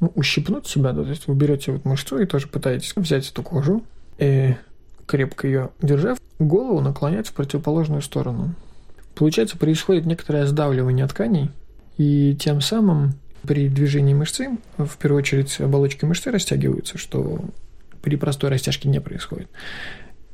ну, 0.00 0.12
ущипнуть 0.14 0.66
себя, 0.66 0.92
то 0.92 1.02
есть 1.02 1.26
вы 1.26 1.34
берете 1.34 1.72
вот 1.72 1.84
мышцу 1.84 2.18
и 2.18 2.26
тоже 2.26 2.46
пытаетесь 2.46 2.92
взять 2.94 3.28
эту 3.28 3.42
кожу, 3.42 3.82
и 4.18 4.54
крепко 5.06 5.46
ее 5.46 5.70
держав, 5.80 6.18
голову 6.38 6.80
наклонять 6.80 7.28
в 7.28 7.32
противоположную 7.32 8.02
сторону. 8.02 8.54
Получается, 9.14 9.58
происходит 9.58 10.06
некоторое 10.06 10.46
сдавливание 10.46 11.06
тканей, 11.06 11.50
и 11.98 12.36
тем 12.38 12.60
самым 12.60 13.14
при 13.42 13.68
движении 13.68 14.14
мышцы, 14.14 14.50
в 14.78 14.96
первую 14.96 15.18
очередь, 15.20 15.60
оболочки 15.60 16.04
мышцы 16.04 16.30
растягиваются, 16.30 16.96
что 16.96 17.40
при 18.02 18.16
простой 18.16 18.50
растяжке 18.50 18.88
не 18.88 19.00
происходит. 19.00 19.48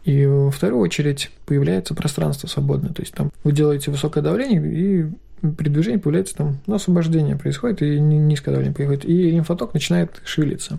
И 0.05 0.27
во 0.27 0.51
вторую 0.51 0.81
очередь 0.81 1.31
появляется 1.45 1.95
пространство 1.95 2.47
свободное. 2.47 2.93
То 2.93 3.03
есть 3.03 3.15
там 3.15 3.31
вы 3.45 3.53
делаете 3.53 3.91
высокое 3.91 4.23
давление, 4.23 4.63
и 4.65 5.07
при 5.41 5.69
движении 5.69 5.99
появляется 5.99 6.37
там 6.37 6.59
ну, 6.67 6.75
освобождение 6.75 7.37
происходит, 7.37 7.83
и 7.83 7.99
низкое 8.01 8.53
давление 8.55 8.75
происходит, 8.75 9.05
и 9.05 9.31
лимфоток 9.31 9.75
начинает 9.75 10.21
шевелиться. 10.25 10.79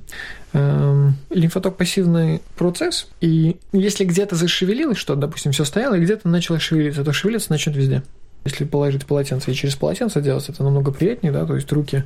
Эм, 0.54 1.16
лимфоток 1.30 1.78
пассивный 1.78 2.42
процесс, 2.58 3.08
и 3.22 3.58
если 3.72 4.04
где-то 4.06 4.36
зашевелилось 4.36 4.98
что, 4.98 5.16
допустим, 5.16 5.52
все 5.52 5.64
стояло, 5.66 5.96
и 5.96 6.02
где-то 6.02 6.28
начало 6.28 6.60
шевелиться, 6.60 7.04
то 7.04 7.14
шевелиться 7.14 7.52
начнет 7.52 7.76
везде. 7.76 8.04
Если 8.46 8.64
положить 8.64 9.06
полотенце 9.06 9.52
и 9.52 9.54
через 9.54 9.76
полотенце 9.76 10.22
делать, 10.22 10.48
это 10.48 10.64
намного 10.64 10.92
приятнее, 10.92 11.34
да, 11.34 11.46
то 11.46 11.56
есть 11.56 11.72
руки 11.72 12.04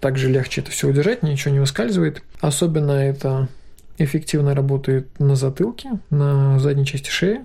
также 0.00 0.28
легче 0.28 0.60
это 0.60 0.70
все 0.70 0.88
удержать, 0.88 1.22
ничего 1.22 1.52
не 1.52 1.60
выскальзывает. 1.60 2.22
Особенно 2.40 2.92
это 2.92 3.48
эффективно 3.96 4.54
работает 4.54 5.08
на 5.20 5.36
затылке, 5.36 6.00
на 6.10 6.58
задней 6.58 6.86
части 6.86 7.10
шеи. 7.10 7.40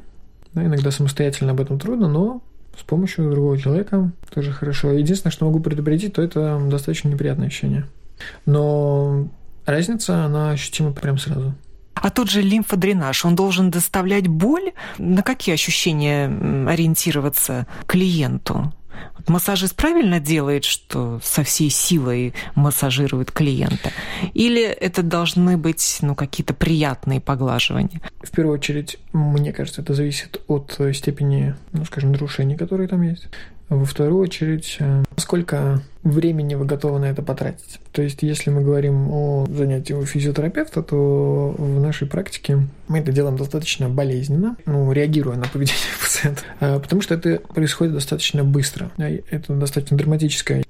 Да, 0.54 0.64
иногда 0.64 0.92
самостоятельно 0.92 1.52
об 1.52 1.62
этом 1.62 1.80
трудно, 1.80 2.08
но 2.08 2.42
с 2.78 2.84
помощью 2.84 3.30
другого 3.30 3.58
человека 3.58 4.12
тоже 4.34 4.52
хорошо. 4.52 4.92
Единственное, 4.92 5.32
что 5.32 5.46
могу 5.46 5.60
предупредить, 5.60 6.14
то 6.14 6.22
это 6.22 6.60
достаточно 6.70 7.10
неприятное 7.10 7.48
ощущение. 7.48 7.86
Но 8.46 9.28
разница, 9.66 10.26
она 10.26 10.52
ощутима 10.52 10.92
прям 10.92 11.18
сразу. 11.18 11.54
А 11.96 12.10
тот 12.10 12.30
же 12.30 12.42
лимфодренаж, 12.42 13.24
он 13.24 13.36
должен 13.36 13.70
доставлять 13.70 14.28
боль? 14.28 14.72
На 14.98 15.22
какие 15.22 15.54
ощущения 15.54 16.26
ориентироваться 16.68 17.68
клиенту? 17.86 18.74
Массажист 19.28 19.76
правильно 19.76 20.20
делает, 20.20 20.66
что 20.66 21.20
со 21.24 21.44
всей 21.44 21.70
силой 21.70 22.34
массажирует 22.56 23.32
клиента? 23.32 23.92
Или 24.34 24.64
это 24.64 25.02
должны 25.02 25.58
быть 25.58 26.00
ну, 26.02 26.16
какие-то 26.16 26.54
приятные 26.54 27.22
поглаживания? 27.22 28.02
В 28.22 28.32
первую 28.32 28.58
очередь, 28.58 28.98
мне 29.14 29.54
кажется, 29.54 29.82
это 29.82 29.94
зависит 29.94 30.42
от 30.48 30.80
степени, 30.94 31.56
ну, 31.72 31.86
скажем, 31.86 32.12
нарушений, 32.12 32.58
которые 32.58 32.88
там 32.90 33.02
есть. 33.02 33.28
Во 33.70 33.86
вторую 33.86 34.22
очередь, 34.22 34.78
э, 34.80 35.04
сколько 35.18 35.82
времени 36.04 36.56
вы 36.56 36.66
готовы 36.66 37.00
на 37.00 37.06
это 37.06 37.22
потратить. 37.22 37.80
То 37.92 38.02
есть, 38.02 38.22
если 38.22 38.50
мы 38.50 38.62
говорим 38.62 39.10
о 39.10 39.46
занятии 39.50 39.94
у 39.94 40.06
физиотерапевта, 40.06 40.84
то 40.84 41.56
в 41.58 41.80
нашей 41.80 42.08
практике 42.08 42.68
мы 42.88 43.00
это 43.00 43.12
делаем 43.12 43.38
достаточно 43.38 43.90
болезненно, 43.90 44.58
ну, 44.66 44.92
реагируя 44.92 45.38
на 45.38 45.48
поведение 45.48 45.80
пациента, 46.02 46.42
э, 46.60 46.80
потому 46.80 47.02
что 47.02 47.16
это 47.16 47.40
происходит 47.54 47.94
достаточно 47.94 48.44
быстро. 48.44 48.92
Это 48.98 49.54
достаточно 49.54 49.98
драматическое. 49.98 50.64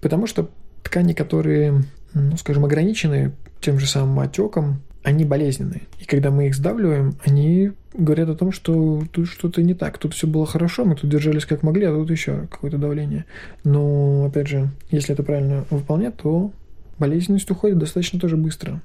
Потому 0.00 0.26
что 0.26 0.50
ткани, 0.82 1.12
которые, 1.12 1.84
ну, 2.14 2.36
скажем, 2.38 2.64
ограничены 2.64 3.32
тем 3.60 3.78
же 3.78 3.86
самым 3.86 4.20
отеком, 4.20 4.80
они 5.02 5.24
болезненные. 5.24 5.82
И 6.00 6.04
когда 6.04 6.30
мы 6.30 6.48
их 6.48 6.54
сдавливаем, 6.54 7.16
они 7.24 7.72
говорят 7.94 8.28
о 8.28 8.34
том, 8.34 8.52
что 8.52 9.02
тут 9.12 9.28
что-то 9.28 9.62
не 9.62 9.74
так. 9.74 9.98
Тут 9.98 10.14
все 10.14 10.26
было 10.26 10.46
хорошо, 10.46 10.84
мы 10.84 10.94
тут 10.96 11.10
держались 11.10 11.46
как 11.46 11.62
могли, 11.62 11.84
а 11.84 11.92
тут 11.92 12.10
еще 12.10 12.46
какое-то 12.50 12.78
давление. 12.78 13.24
Но, 13.64 14.26
опять 14.26 14.48
же, 14.48 14.70
если 14.90 15.14
это 15.14 15.22
правильно 15.22 15.64
выполнять, 15.70 16.16
то 16.16 16.52
болезненность 16.98 17.50
уходит 17.50 17.78
достаточно 17.78 18.20
тоже 18.20 18.36
быстро. 18.36 18.80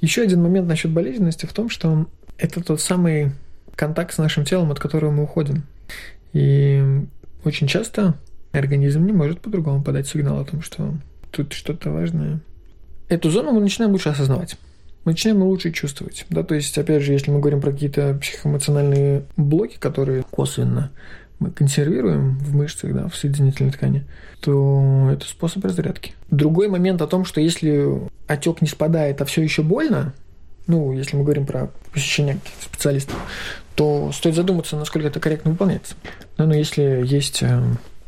Еще 0.00 0.22
один 0.22 0.42
момент 0.42 0.68
насчет 0.68 0.90
болезненности 0.90 1.46
в 1.46 1.52
том, 1.52 1.68
что 1.68 2.06
это 2.38 2.62
тот 2.62 2.80
самый 2.80 3.32
контакт 3.76 4.14
с 4.14 4.18
нашим 4.18 4.44
телом, 4.44 4.72
от 4.72 4.80
которого 4.80 5.10
мы 5.10 5.24
уходим. 5.24 5.64
И 6.32 7.04
очень 7.44 7.66
часто 7.66 8.14
организм 8.52 9.04
не 9.04 9.12
может 9.12 9.40
по-другому 9.40 9.82
подать 9.82 10.08
сигнал 10.08 10.40
о 10.40 10.44
том, 10.44 10.62
что 10.62 10.94
тут 11.30 11.52
что-то 11.52 11.90
важное. 11.90 12.40
Эту 13.08 13.30
зону 13.30 13.52
мы 13.52 13.60
начинаем 13.60 13.92
лучше 13.92 14.08
осознавать. 14.08 14.56
Мы 15.04 15.12
начинаем 15.12 15.42
лучше 15.42 15.72
чувствовать. 15.72 16.26
Да? 16.30 16.42
То 16.42 16.54
есть, 16.54 16.76
опять 16.78 17.02
же, 17.02 17.12
если 17.12 17.30
мы 17.30 17.40
говорим 17.40 17.60
про 17.60 17.72
какие-то 17.72 18.14
психоэмоциональные 18.20 19.24
блоки, 19.36 19.76
которые 19.78 20.22
косвенно 20.30 20.90
мы 21.42 21.50
консервируем 21.50 22.38
в 22.38 22.54
мышцах, 22.54 22.94
да, 22.94 23.08
в 23.08 23.16
соединительной 23.16 23.72
ткани, 23.72 24.04
то 24.40 25.10
это 25.12 25.26
способ 25.26 25.64
разрядки. 25.64 26.14
Другой 26.30 26.68
момент 26.68 27.02
о 27.02 27.08
том, 27.08 27.24
что 27.24 27.40
если 27.40 28.00
отек 28.28 28.62
не 28.62 28.68
спадает, 28.68 29.20
а 29.20 29.24
все 29.24 29.42
еще 29.42 29.62
больно, 29.62 30.14
ну, 30.68 30.92
если 30.92 31.16
мы 31.16 31.24
говорим 31.24 31.44
про 31.44 31.70
посещение 31.92 32.38
специалистов, 32.60 33.16
то 33.74 34.12
стоит 34.12 34.36
задуматься, 34.36 34.76
насколько 34.76 35.08
это 35.08 35.18
корректно 35.18 35.50
выполняется. 35.50 35.94
Но, 36.38 36.46
но 36.46 36.54
если 36.54 37.02
есть 37.04 37.42
э, 37.42 37.60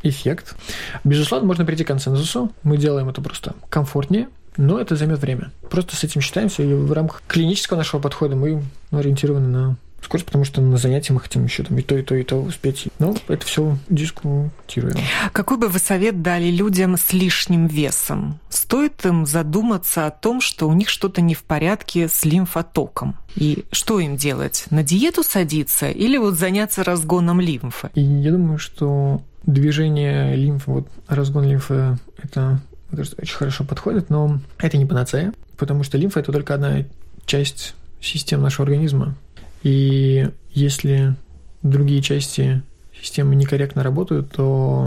эффект, 0.02 0.54
безусловно, 1.02 1.48
можно 1.48 1.64
прийти 1.64 1.82
к 1.82 1.88
консенсусу. 1.88 2.52
Мы 2.62 2.76
делаем 2.76 3.08
это 3.08 3.20
просто 3.20 3.54
комфортнее, 3.68 4.28
но 4.56 4.78
это 4.78 4.96
займет 4.96 5.20
время. 5.20 5.50
Просто 5.70 5.96
с 5.96 6.04
этим 6.04 6.20
считаемся, 6.20 6.62
и 6.62 6.72
в 6.72 6.92
рамках 6.92 7.22
клинического 7.26 7.78
нашего 7.78 8.00
подхода 8.00 8.36
мы 8.36 8.62
ориентированы 8.90 9.48
на 9.48 9.76
скорость, 10.04 10.26
потому 10.26 10.44
что 10.44 10.60
на 10.60 10.76
занятии 10.76 11.12
мы 11.12 11.20
хотим 11.20 11.44
еще 11.44 11.64
там 11.64 11.78
и 11.78 11.82
то, 11.82 11.96
и 11.96 12.02
то, 12.02 12.14
и 12.14 12.22
то 12.22 12.36
успеть. 12.36 12.88
Но 12.98 13.16
это 13.28 13.44
все 13.44 13.76
дискутируем. 13.88 14.96
Какой 15.32 15.56
бы 15.56 15.68
вы 15.68 15.78
совет 15.78 16.22
дали 16.22 16.50
людям 16.50 16.96
с 16.96 17.12
лишним 17.12 17.66
весом? 17.66 18.38
Стоит 18.48 19.04
им 19.04 19.26
задуматься 19.26 20.06
о 20.06 20.10
том, 20.10 20.40
что 20.40 20.68
у 20.68 20.72
них 20.72 20.88
что-то 20.88 21.20
не 21.20 21.34
в 21.34 21.42
порядке 21.42 22.08
с 22.08 22.24
лимфотоком? 22.24 23.16
И 23.34 23.64
что 23.72 23.98
им 23.98 24.16
делать? 24.16 24.66
На 24.70 24.82
диету 24.82 25.22
садиться 25.24 25.88
или 25.88 26.16
вот 26.18 26.34
заняться 26.34 26.84
разгоном 26.84 27.40
лимфы? 27.40 27.90
И 27.94 28.00
я 28.00 28.30
думаю, 28.30 28.58
что 28.58 29.22
движение 29.44 30.36
лимфы, 30.36 30.70
вот 30.70 30.88
разгон 31.08 31.44
лимфы, 31.44 31.98
это 32.22 32.60
очень 33.02 33.36
хорошо 33.36 33.64
подходит, 33.64 34.10
но 34.10 34.38
это 34.58 34.76
не 34.76 34.86
панацея, 34.86 35.32
потому 35.56 35.82
что 35.82 35.98
лимфа– 35.98 36.20
это 36.20 36.32
только 36.32 36.54
одна 36.54 36.84
часть 37.26 37.74
систем 38.00 38.42
нашего 38.42 38.64
организма. 38.64 39.14
И 39.62 40.28
если 40.52 41.14
другие 41.62 42.02
части 42.02 42.62
системы 43.00 43.34
некорректно 43.34 43.82
работают, 43.82 44.30
то 44.30 44.86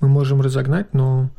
мы 0.00 0.08
можем 0.08 0.40
разогнать, 0.40 0.92
но 0.94 1.30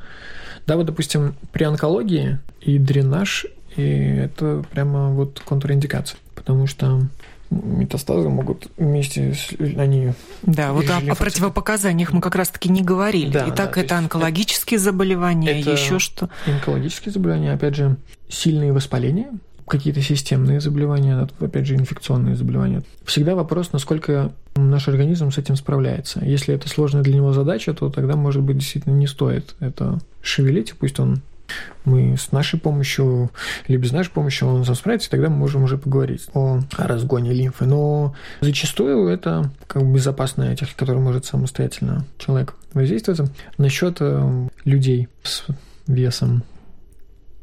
да, 0.65 0.75
вот, 0.75 0.85
допустим, 0.85 1.35
при 1.51 1.63
онкологии 1.63 2.39
и 2.61 2.77
дренаж, 2.77 3.45
и 3.75 3.81
это 3.81 4.63
прямо 4.71 5.09
вот 5.09 5.41
контраиндикация, 5.45 6.19
потому 6.35 6.67
что 6.67 7.07
метастазы 7.49 8.29
могут 8.29 8.67
вместе 8.77 9.33
с... 9.33 9.53
Они 9.77 10.13
да, 10.43 10.73
вот 10.73 10.89
о, 10.89 10.97
о 10.97 11.15
противопоказаниях 11.15 12.13
мы 12.13 12.21
как 12.21 12.35
раз-таки 12.35 12.69
не 12.69 12.81
говорили. 12.81 13.31
Да, 13.31 13.45
Итак, 13.49 13.75
да, 13.75 13.81
это 13.81 13.97
онкологические 13.97 14.77
это, 14.77 14.85
заболевания, 14.85 15.59
это 15.59 15.71
еще 15.71 15.99
что? 15.99 16.29
Онкологические 16.45 17.11
заболевания, 17.11 17.53
опять 17.53 17.75
же, 17.75 17.97
сильные 18.27 18.71
воспаления, 18.71 19.31
какие-то 19.67 20.01
системные 20.01 20.59
заболевания, 20.59 21.27
опять 21.39 21.65
же, 21.65 21.75
инфекционные 21.75 22.35
заболевания. 22.35 22.83
Всегда 23.05 23.35
вопрос, 23.35 23.71
насколько 23.71 24.31
наш 24.55 24.87
организм 24.87 25.31
с 25.31 25.37
этим 25.37 25.55
справляется. 25.55 26.23
Если 26.23 26.53
это 26.53 26.67
сложная 26.67 27.03
для 27.03 27.15
него 27.15 27.33
задача, 27.33 27.73
то 27.73 27.89
тогда, 27.89 28.15
может 28.15 28.41
быть, 28.41 28.57
действительно 28.57 28.93
не 28.93 29.07
стоит 29.07 29.55
это 29.59 29.99
шевелить, 30.21 30.73
пусть 30.73 30.99
он 30.99 31.21
мы 31.85 32.17
с 32.17 32.31
нашей 32.31 32.59
помощью 32.59 33.31
или 33.67 33.77
без 33.77 33.91
нашей 33.91 34.11
помощи 34.11 34.43
он 34.43 34.65
сам 34.65 34.75
справится, 34.75 35.07
и 35.07 35.11
тогда 35.11 35.29
мы 35.29 35.37
можем 35.37 35.63
уже 35.63 35.77
поговорить 35.77 36.27
о 36.33 36.59
разгоне 36.77 37.33
лимфы. 37.33 37.65
Но 37.65 38.15
зачастую 38.41 39.07
это 39.07 39.51
как 39.67 39.83
бы 39.83 39.93
безопасная 39.93 40.55
техника, 40.55 40.79
которая 40.79 41.03
может 41.03 41.25
самостоятельно 41.25 42.05
человек 42.17 42.55
воздействовать. 42.73 43.21
Насчет 43.57 43.97
э, 43.99 44.47
людей 44.65 45.07
с 45.23 45.45
весом, 45.87 46.43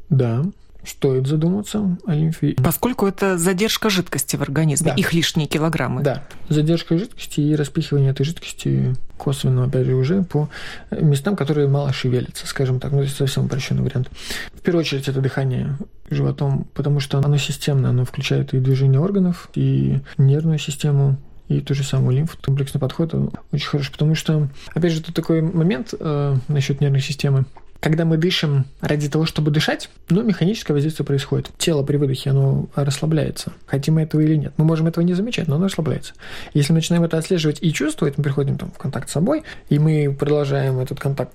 да, 0.09 0.43
стоит 0.87 1.27
задуматься 1.27 1.97
о 2.05 2.13
лимфе. 2.13 2.55
Поскольку 2.63 3.05
это 3.07 3.37
задержка 3.37 3.89
жидкости 3.89 4.35
в 4.35 4.41
организме, 4.41 4.91
да. 4.91 4.95
их 4.95 5.13
лишние 5.13 5.47
килограммы. 5.47 6.03
Да, 6.03 6.23
задержка 6.49 6.97
жидкости 6.97 7.41
и 7.41 7.55
распихивание 7.55 8.11
этой 8.11 8.23
жидкости 8.23 8.95
косвенно, 9.17 9.65
опять 9.65 9.85
же, 9.85 9.95
уже 9.95 10.23
по 10.23 10.49
местам, 10.91 11.35
которые 11.35 11.67
мало 11.67 11.91
шевелятся, 11.91 12.47
скажем 12.47 12.79
так. 12.79 12.91
Ну, 12.91 13.01
это 13.01 13.11
совсем 13.11 13.45
упрощенный 13.45 13.83
вариант. 13.83 14.09
В 14.53 14.61
первую 14.61 14.81
очередь, 14.81 15.07
это 15.07 15.21
дыхание 15.21 15.77
животом, 16.09 16.67
потому 16.73 16.99
что 16.99 17.17
оно 17.17 17.37
системное, 17.37 17.89
оно 17.89 18.05
включает 18.05 18.53
и 18.53 18.59
движение 18.59 18.99
органов, 18.99 19.49
и 19.55 19.99
нервную 20.17 20.59
систему, 20.59 21.17
и 21.47 21.61
ту 21.61 21.73
же 21.73 21.83
самую 21.83 22.15
лимфу. 22.15 22.37
Комплексный 22.43 22.79
подход 22.79 23.13
он 23.13 23.31
очень 23.51 23.67
хороший, 23.67 23.91
потому 23.91 24.15
что, 24.15 24.47
опять 24.73 24.91
же, 24.91 25.01
тут 25.01 25.15
такой 25.15 25.41
момент 25.41 25.93
э, 25.97 26.35
насчет 26.47 26.81
нервной 26.81 27.01
системы. 27.01 27.45
Когда 27.79 28.05
мы 28.05 28.17
дышим 28.17 28.65
ради 28.81 29.09
того, 29.09 29.25
чтобы 29.25 29.51
дышать, 29.51 29.89
ну, 30.09 30.23
механическое 30.23 30.73
воздействие 30.73 31.05
происходит. 31.05 31.49
Тело 31.57 31.83
при 31.83 31.97
выдохе, 31.97 32.31
оно 32.31 32.67
расслабляется. 32.75 33.53
Хотим 33.65 33.95
мы 33.95 34.03
этого 34.03 34.21
или 34.21 34.35
нет. 34.35 34.53
Мы 34.57 34.65
можем 34.65 34.87
этого 34.87 35.03
не 35.03 35.13
замечать, 35.13 35.47
но 35.47 35.55
оно 35.55 35.65
расслабляется. 35.65 36.13
Если 36.53 36.73
мы 36.73 36.77
начинаем 36.77 37.03
это 37.03 37.17
отслеживать 37.17 37.59
и 37.61 37.71
чувствовать, 37.71 38.17
мы 38.17 38.23
приходим 38.23 38.57
там, 38.57 38.71
в 38.71 38.77
контакт 38.77 39.09
с 39.09 39.13
собой, 39.13 39.43
и 39.69 39.79
мы 39.79 40.15
продолжаем 40.17 40.79
этот 40.79 40.99
контакт 40.99 41.33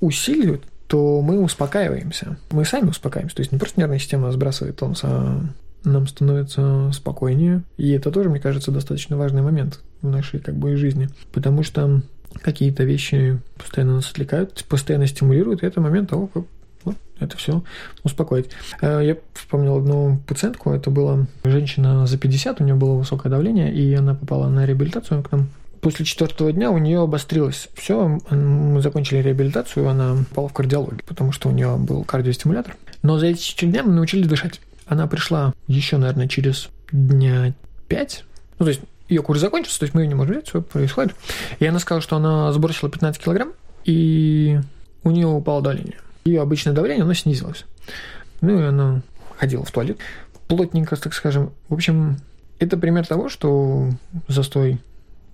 усиливать, 0.00 0.62
то 0.86 1.20
мы 1.20 1.40
успокаиваемся. 1.40 2.36
Мы 2.50 2.64
сами 2.64 2.88
успокаиваемся. 2.88 3.36
То 3.36 3.40
есть 3.40 3.52
не 3.52 3.58
просто 3.58 3.80
нервная 3.80 3.98
система 3.98 4.30
сбрасывает 4.30 4.76
тонус, 4.76 5.00
а 5.02 5.40
нам 5.84 6.06
становится 6.06 6.90
спокойнее. 6.92 7.62
И 7.76 7.90
это 7.92 8.10
тоже, 8.10 8.28
мне 8.28 8.40
кажется, 8.40 8.70
достаточно 8.70 9.16
важный 9.16 9.42
момент 9.42 9.80
в 10.02 10.08
нашей 10.08 10.40
как 10.40 10.56
бы 10.56 10.76
жизни. 10.76 11.08
Потому 11.32 11.62
что 11.62 12.02
какие-то 12.42 12.84
вещи 12.84 13.38
постоянно 13.56 13.96
нас 13.96 14.10
отвлекают, 14.10 14.64
постоянно 14.68 15.06
стимулируют, 15.06 15.62
и 15.62 15.66
это 15.66 15.80
момент 15.80 16.10
того, 16.10 16.26
как 16.28 16.44
это 17.18 17.36
все 17.36 17.62
успокоить. 18.04 18.50
Э, 18.80 19.00
я 19.02 19.16
вспомнил 19.34 19.78
одну 19.78 20.20
пациентку, 20.26 20.70
это 20.70 20.90
была 20.90 21.26
женщина 21.44 22.06
за 22.06 22.18
50, 22.18 22.60
у 22.60 22.64
нее 22.64 22.74
было 22.74 22.94
высокое 22.94 23.30
давление, 23.30 23.72
и 23.74 23.94
она 23.94 24.14
попала 24.14 24.48
на 24.48 24.66
реабилитацию 24.66 25.22
к 25.22 25.32
нам. 25.32 25.48
После 25.80 26.04
четвертого 26.04 26.52
дня 26.52 26.70
у 26.70 26.78
нее 26.78 27.00
обострилось 27.00 27.68
все, 27.74 28.18
мы 28.30 28.82
закончили 28.82 29.18
реабилитацию, 29.18 29.88
она 29.88 30.16
попала 30.30 30.48
в 30.48 30.52
кардиологию, 30.52 31.02
потому 31.06 31.32
что 31.32 31.48
у 31.48 31.52
нее 31.52 31.76
был 31.76 32.04
кардиостимулятор. 32.04 32.76
Но 33.02 33.18
за 33.18 33.26
эти 33.26 33.40
четыре 33.40 33.72
дня 33.72 33.82
мы 33.84 33.92
научились 33.92 34.26
дышать. 34.26 34.60
Она 34.86 35.06
пришла 35.06 35.54
еще, 35.68 35.96
наверное, 35.96 36.28
через 36.28 36.68
дня 36.92 37.54
пять, 37.88 38.24
ну, 38.58 38.64
то 38.64 38.70
есть 38.70 38.82
ее 39.08 39.22
курс 39.22 39.40
закончился, 39.40 39.80
то 39.80 39.84
есть 39.84 39.94
мы 39.94 40.02
ее 40.02 40.08
не 40.08 40.14
можем 40.14 40.34
взять, 40.34 40.48
все 40.48 40.62
происходит. 40.62 41.14
И 41.58 41.66
она 41.66 41.78
сказала, 41.78 42.02
что 42.02 42.16
она 42.16 42.52
сбросила 42.52 42.90
15 42.90 43.22
килограмм, 43.22 43.52
и 43.84 44.58
у 45.04 45.10
нее 45.10 45.26
упало 45.26 45.62
давление. 45.62 45.98
Ее 46.24 46.42
обычное 46.42 46.72
давление, 46.72 47.04
оно 47.04 47.14
снизилось. 47.14 47.64
Ну, 48.40 48.60
и 48.60 48.64
она 48.64 49.02
ходила 49.38 49.64
в 49.64 49.70
туалет 49.70 49.98
плотненько, 50.48 50.96
так 50.96 51.14
скажем. 51.14 51.52
В 51.68 51.74
общем, 51.74 52.18
это 52.58 52.76
пример 52.76 53.06
того, 53.06 53.28
что 53.28 53.90
застой 54.28 54.78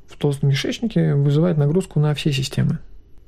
в 0.09 0.17
толстом 0.17 0.51
кишечнике 0.51 1.15
вызывает 1.15 1.57
нагрузку 1.57 2.01
на 2.01 2.15
все 2.15 2.33
системы. 2.33 2.79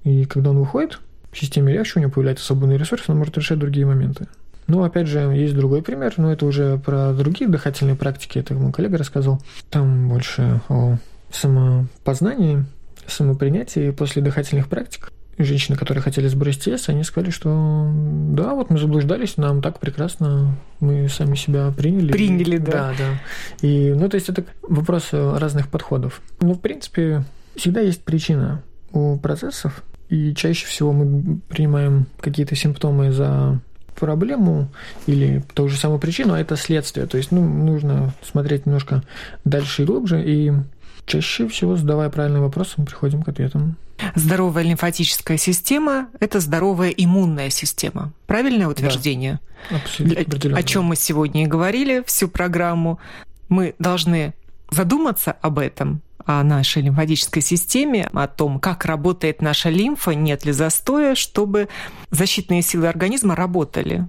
И 0.03 0.25
когда 0.25 0.51
он 0.51 0.59
выходит, 0.59 0.99
в 1.33 1.39
системе 1.39 1.73
легче, 1.73 1.95
у 1.97 2.01
него 2.01 2.13
появляется 2.13 2.45
свободный 2.45 2.77
ресурс, 2.77 3.05
он 3.09 3.19
может 3.19 3.37
решать 3.37 3.59
другие 3.59 3.87
моменты. 3.87 4.29
Ну, 4.67 4.83
опять 4.83 5.07
же, 5.07 5.19
есть 5.19 5.55
другой 5.55 5.83
пример, 5.83 6.15
но 6.17 6.33
это 6.33 6.47
уже 6.47 6.79
про 6.79 7.13
другие 7.13 7.51
дыхательные 7.51 7.97
практики, 7.97 8.39
это 8.39 8.55
мой 8.55 8.73
коллега 8.73 8.99
рассказал. 8.99 9.41
Там 9.71 10.09
больше 10.09 10.61
о 10.69 10.97
самопознании, 11.31 12.65
самопринятии 13.07 13.91
после 13.91 14.23
дыхательных 14.23 14.69
практик. 14.69 15.11
Женщины, 15.37 15.77
которые 15.77 16.01
хотели 16.01 16.29
сбросить 16.29 16.69
вес, 16.69 16.89
они 16.89 17.03
сказали, 17.03 17.31
что 17.31 17.91
да, 18.31 18.55
вот 18.55 18.71
мы 18.71 18.79
заблуждались, 18.79 19.37
нам 19.37 19.63
так 19.63 19.81
прекрасно, 19.81 20.57
мы 20.79 21.09
сами 21.09 21.35
себя 21.35 21.73
приняли. 21.77 22.13
Приняли, 22.13 22.59
да. 22.59 22.71
Да, 22.71 22.93
да. 22.97 23.67
И, 23.67 23.93
ну, 23.93 24.09
то 24.09 24.15
есть 24.15 24.29
это 24.29 24.45
вопрос 24.63 25.09
разных 25.13 25.69
подходов. 25.69 26.23
Ну, 26.41 26.55
в 26.55 26.61
принципе, 26.61 27.25
всегда 27.57 27.81
есть 27.81 28.05
причина 28.05 28.63
у 28.93 29.17
процессов, 29.19 29.83
и 30.09 30.35
чаще 30.35 30.67
всего 30.67 30.93
мы 30.93 31.41
принимаем 31.49 32.07
какие-то 32.21 32.55
симптомы 32.55 33.11
за 33.11 33.59
проблему 33.95 34.69
или 35.07 35.43
ту 35.55 35.69
же 35.69 35.77
самую 35.77 35.99
причину, 35.99 36.35
а 36.35 36.41
это 36.41 36.57
следствие. 36.57 37.07
То 37.07 37.17
есть 37.17 37.31
ну, 37.31 37.43
нужно 37.43 38.13
смотреть 38.23 38.67
немножко 38.67 39.03
дальше 39.45 39.83
и 39.83 39.87
глубже, 39.87 40.23
и 40.25 40.53
чаще 41.07 41.49
всего, 41.49 41.77
задавая 41.77 42.11
правильные 42.11 42.43
вопросы, 42.43 42.75
мы 42.77 42.85
приходим 42.85 43.23
к 43.23 43.29
ответам. 43.29 43.77
Здоровая 44.15 44.65
лимфатическая 44.65 45.37
система– 45.37 46.09
это 46.21 46.41
здоровая 46.41 46.91
иммунная 46.91 47.51
система. 47.51 48.13
Правильное 48.27 48.67
утверждение? 48.67 49.39
Да, 49.71 49.77
абсолютно. 49.77 50.57
О 50.57 50.63
чем 50.63 50.85
мы 50.85 50.97
сегодня 50.97 51.45
и 51.45 51.47
говорили 51.47 52.03
всю 52.07 52.29
программу. 52.29 52.99
Мы 53.49 53.75
должны 53.79 54.35
задуматься 54.71 55.33
об 55.33 55.59
этом, 55.59 56.01
о 56.27 56.43
нашей 56.43 56.83
лимфатической 56.83 57.43
системе, 57.43 58.09
о 58.13 58.27
том, 58.27 58.59
как 58.59 58.85
работает 58.85 59.43
наша 59.43 59.71
лимфа, 59.71 60.13
нет 60.13 60.45
ли 60.45 60.53
застоя, 60.53 61.15
чтобы 61.15 61.69
защитные 62.11 62.63
силы 62.63 62.89
организма 62.89 63.35
работали 63.35 64.07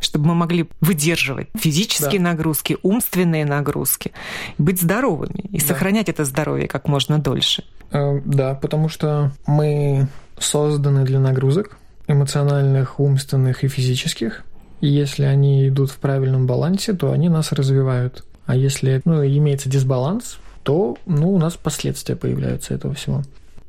чтобы 0.00 0.26
мы 0.26 0.34
могли 0.34 0.68
выдерживать 0.82 1.48
физические 1.56 2.20
да. 2.20 2.32
нагрузки, 2.32 2.76
умственные 2.82 3.46
нагрузки, 3.46 4.12
быть 4.58 4.80
здоровыми 4.80 5.48
и 5.50 5.58
да. 5.58 5.66
сохранять 5.66 6.10
это 6.10 6.26
здоровье 6.26 6.68
как 6.68 6.88
можно 6.88 7.18
дольше. 7.18 7.64
Э, 7.90 8.20
да, 8.24 8.54
потому 8.54 8.90
что 8.90 9.32
мы 9.46 10.08
созданы 10.38 11.04
для 11.04 11.20
нагрузок 11.20 11.78
эмоциональных, 12.06 13.00
умственных 13.00 13.64
и 13.64 13.68
физических. 13.68 14.44
И 14.80 14.88
если 14.88 15.24
они 15.24 15.68
идут 15.68 15.90
в 15.90 15.96
правильном 15.96 16.46
балансе, 16.46 16.92
то 16.92 17.12
они 17.12 17.28
нас 17.28 17.52
развивают. 17.52 18.24
А 18.46 18.56
если 18.56 19.00
ну, 19.04 19.24
имеется 19.24 19.70
дисбаланс, 19.70 20.38
то 20.64 20.96
ну, 21.06 21.32
у 21.32 21.38
нас 21.38 21.54
последствия 21.54 22.16
появляются 22.16 22.74
этого 22.74 22.94
всего. 22.94 23.22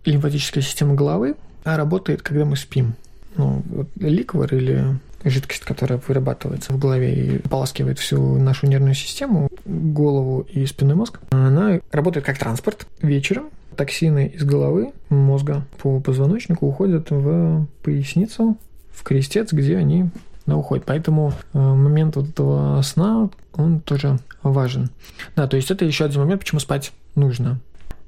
Лимфатическая 0.06 0.64
система 0.64 0.96
головы 0.96 1.36
работает, 1.64 2.22
когда 2.22 2.46
мы 2.46 2.56
спим. 2.56 2.96
Ну, 3.36 3.62
вот 3.66 3.88
ликвор 3.98 4.54
или 4.54 4.98
жидкость, 5.26 5.64
которая 5.64 6.00
вырабатывается 6.08 6.72
в 6.72 6.80
голове 6.80 7.14
и 7.14 7.38
поласкивает 7.40 8.00
всю 8.00 8.38
нашу 8.38 8.68
нервную 8.68 8.96
систему, 8.96 9.50
голову 9.66 10.48
и 10.50 10.66
спинной 10.66 10.96
мозг, 10.96 11.20
она 11.32 11.80
работает 11.92 12.26
как 12.26 12.38
транспорт. 12.38 12.88
Вечером 13.02 13.50
токсины 13.76 14.32
из 14.34 14.44
головы, 14.44 14.94
мозга 15.10 15.66
по 15.82 16.00
позвоночнику 16.00 16.68
уходят 16.68 17.10
в 17.10 17.68
поясницу, 17.84 18.58
в 18.94 19.04
крестец, 19.04 19.52
где 19.52 19.78
они 19.78 20.10
на 20.46 20.58
уходят. 20.58 20.86
Поэтому 20.86 21.34
э, 21.54 21.58
момент 21.60 22.16
вот 22.16 22.30
этого 22.30 22.82
сна, 22.82 23.30
он 23.54 23.80
тоже 23.80 24.20
важен. 24.44 24.90
Да, 25.36 25.48
то 25.48 25.58
есть 25.58 25.72
это 25.72 25.86
еще 25.86 26.06
один 26.06 26.22
момент, 26.22 26.42
почему 26.42 26.60
спать 26.60 26.92
нужно. 27.16 27.60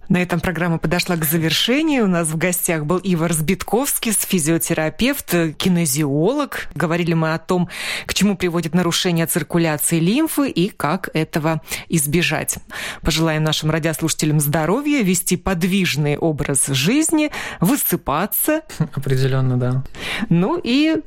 На 0.10 0.22
этом 0.22 0.40
программа 0.40 0.78
подошла 0.78 1.18
к 1.18 1.26
завершению. 1.26 2.06
У 2.06 2.08
нас 2.08 2.30
в 2.30 2.38
гостях 2.38 2.86
был 2.86 3.00
Ивар 3.04 3.34
Сбитковский, 3.34 4.14
физиотерапевт, 4.14 5.32
кинезиолог. 5.58 6.70
Говорили 6.76 7.14
мы 7.14 7.34
о 7.34 7.40
том, 7.40 7.68
к 8.06 8.14
чему 8.14 8.38
приводит 8.38 8.74
нарушение 8.74 9.26
циркуляции 9.26 10.00
лимфы 10.00 10.50
и 10.50 10.70
как 10.70 11.10
этого 11.14 11.62
избежать. 11.90 12.58
Пожелаем 13.02 13.44
нашим 13.44 13.70
радиослушателям 13.70 14.40
здоровья, 14.40 15.04
вести 15.04 15.36
подвижный 15.36 16.18
образ 16.18 16.68
жизни, 16.68 17.32
высыпаться. 17.60 18.62
Определенно, 18.94 19.58
да. 19.58 19.84
Ну 20.30 20.60
и 20.64 21.02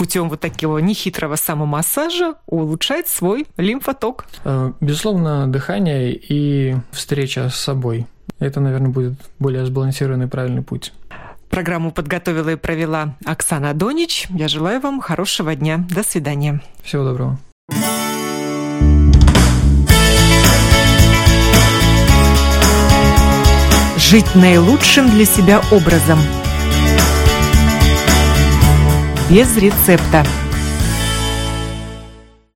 путем 0.00 0.30
вот 0.30 0.40
такого 0.40 0.78
нехитрого 0.78 1.36
самомассажа 1.36 2.36
улучшать 2.46 3.06
свой 3.06 3.46
лимфоток. 3.58 4.24
Э, 4.44 4.72
безусловно, 4.80 5.46
дыхание 5.46 6.14
и 6.14 6.74
встреча 6.90 7.50
с 7.50 7.56
собой– 7.56 8.06
это, 8.38 8.60
наверное, 8.60 8.88
будет 8.88 9.12
более 9.38 9.66
сбалансированный 9.66 10.26
правильный 10.26 10.62
путь. 10.62 10.94
Программу 11.50 11.92
подготовила 11.92 12.48
и 12.48 12.56
провела 12.56 13.14
Оксана 13.26 13.74
Донич. 13.74 14.26
Я 14.30 14.48
желаю 14.48 14.80
вам 14.80 15.02
хорошего 15.02 15.54
дня. 15.54 15.84
До 15.90 16.02
свидания. 16.02 16.62
Всего 16.82 17.04
доброго. 17.04 17.38
Жить 23.98 24.34
наилучшим 24.34 25.10
для 25.10 25.26
себя 25.26 25.60
образом. 25.70 26.18
Без 29.30 29.56
рецепта. 29.56 30.24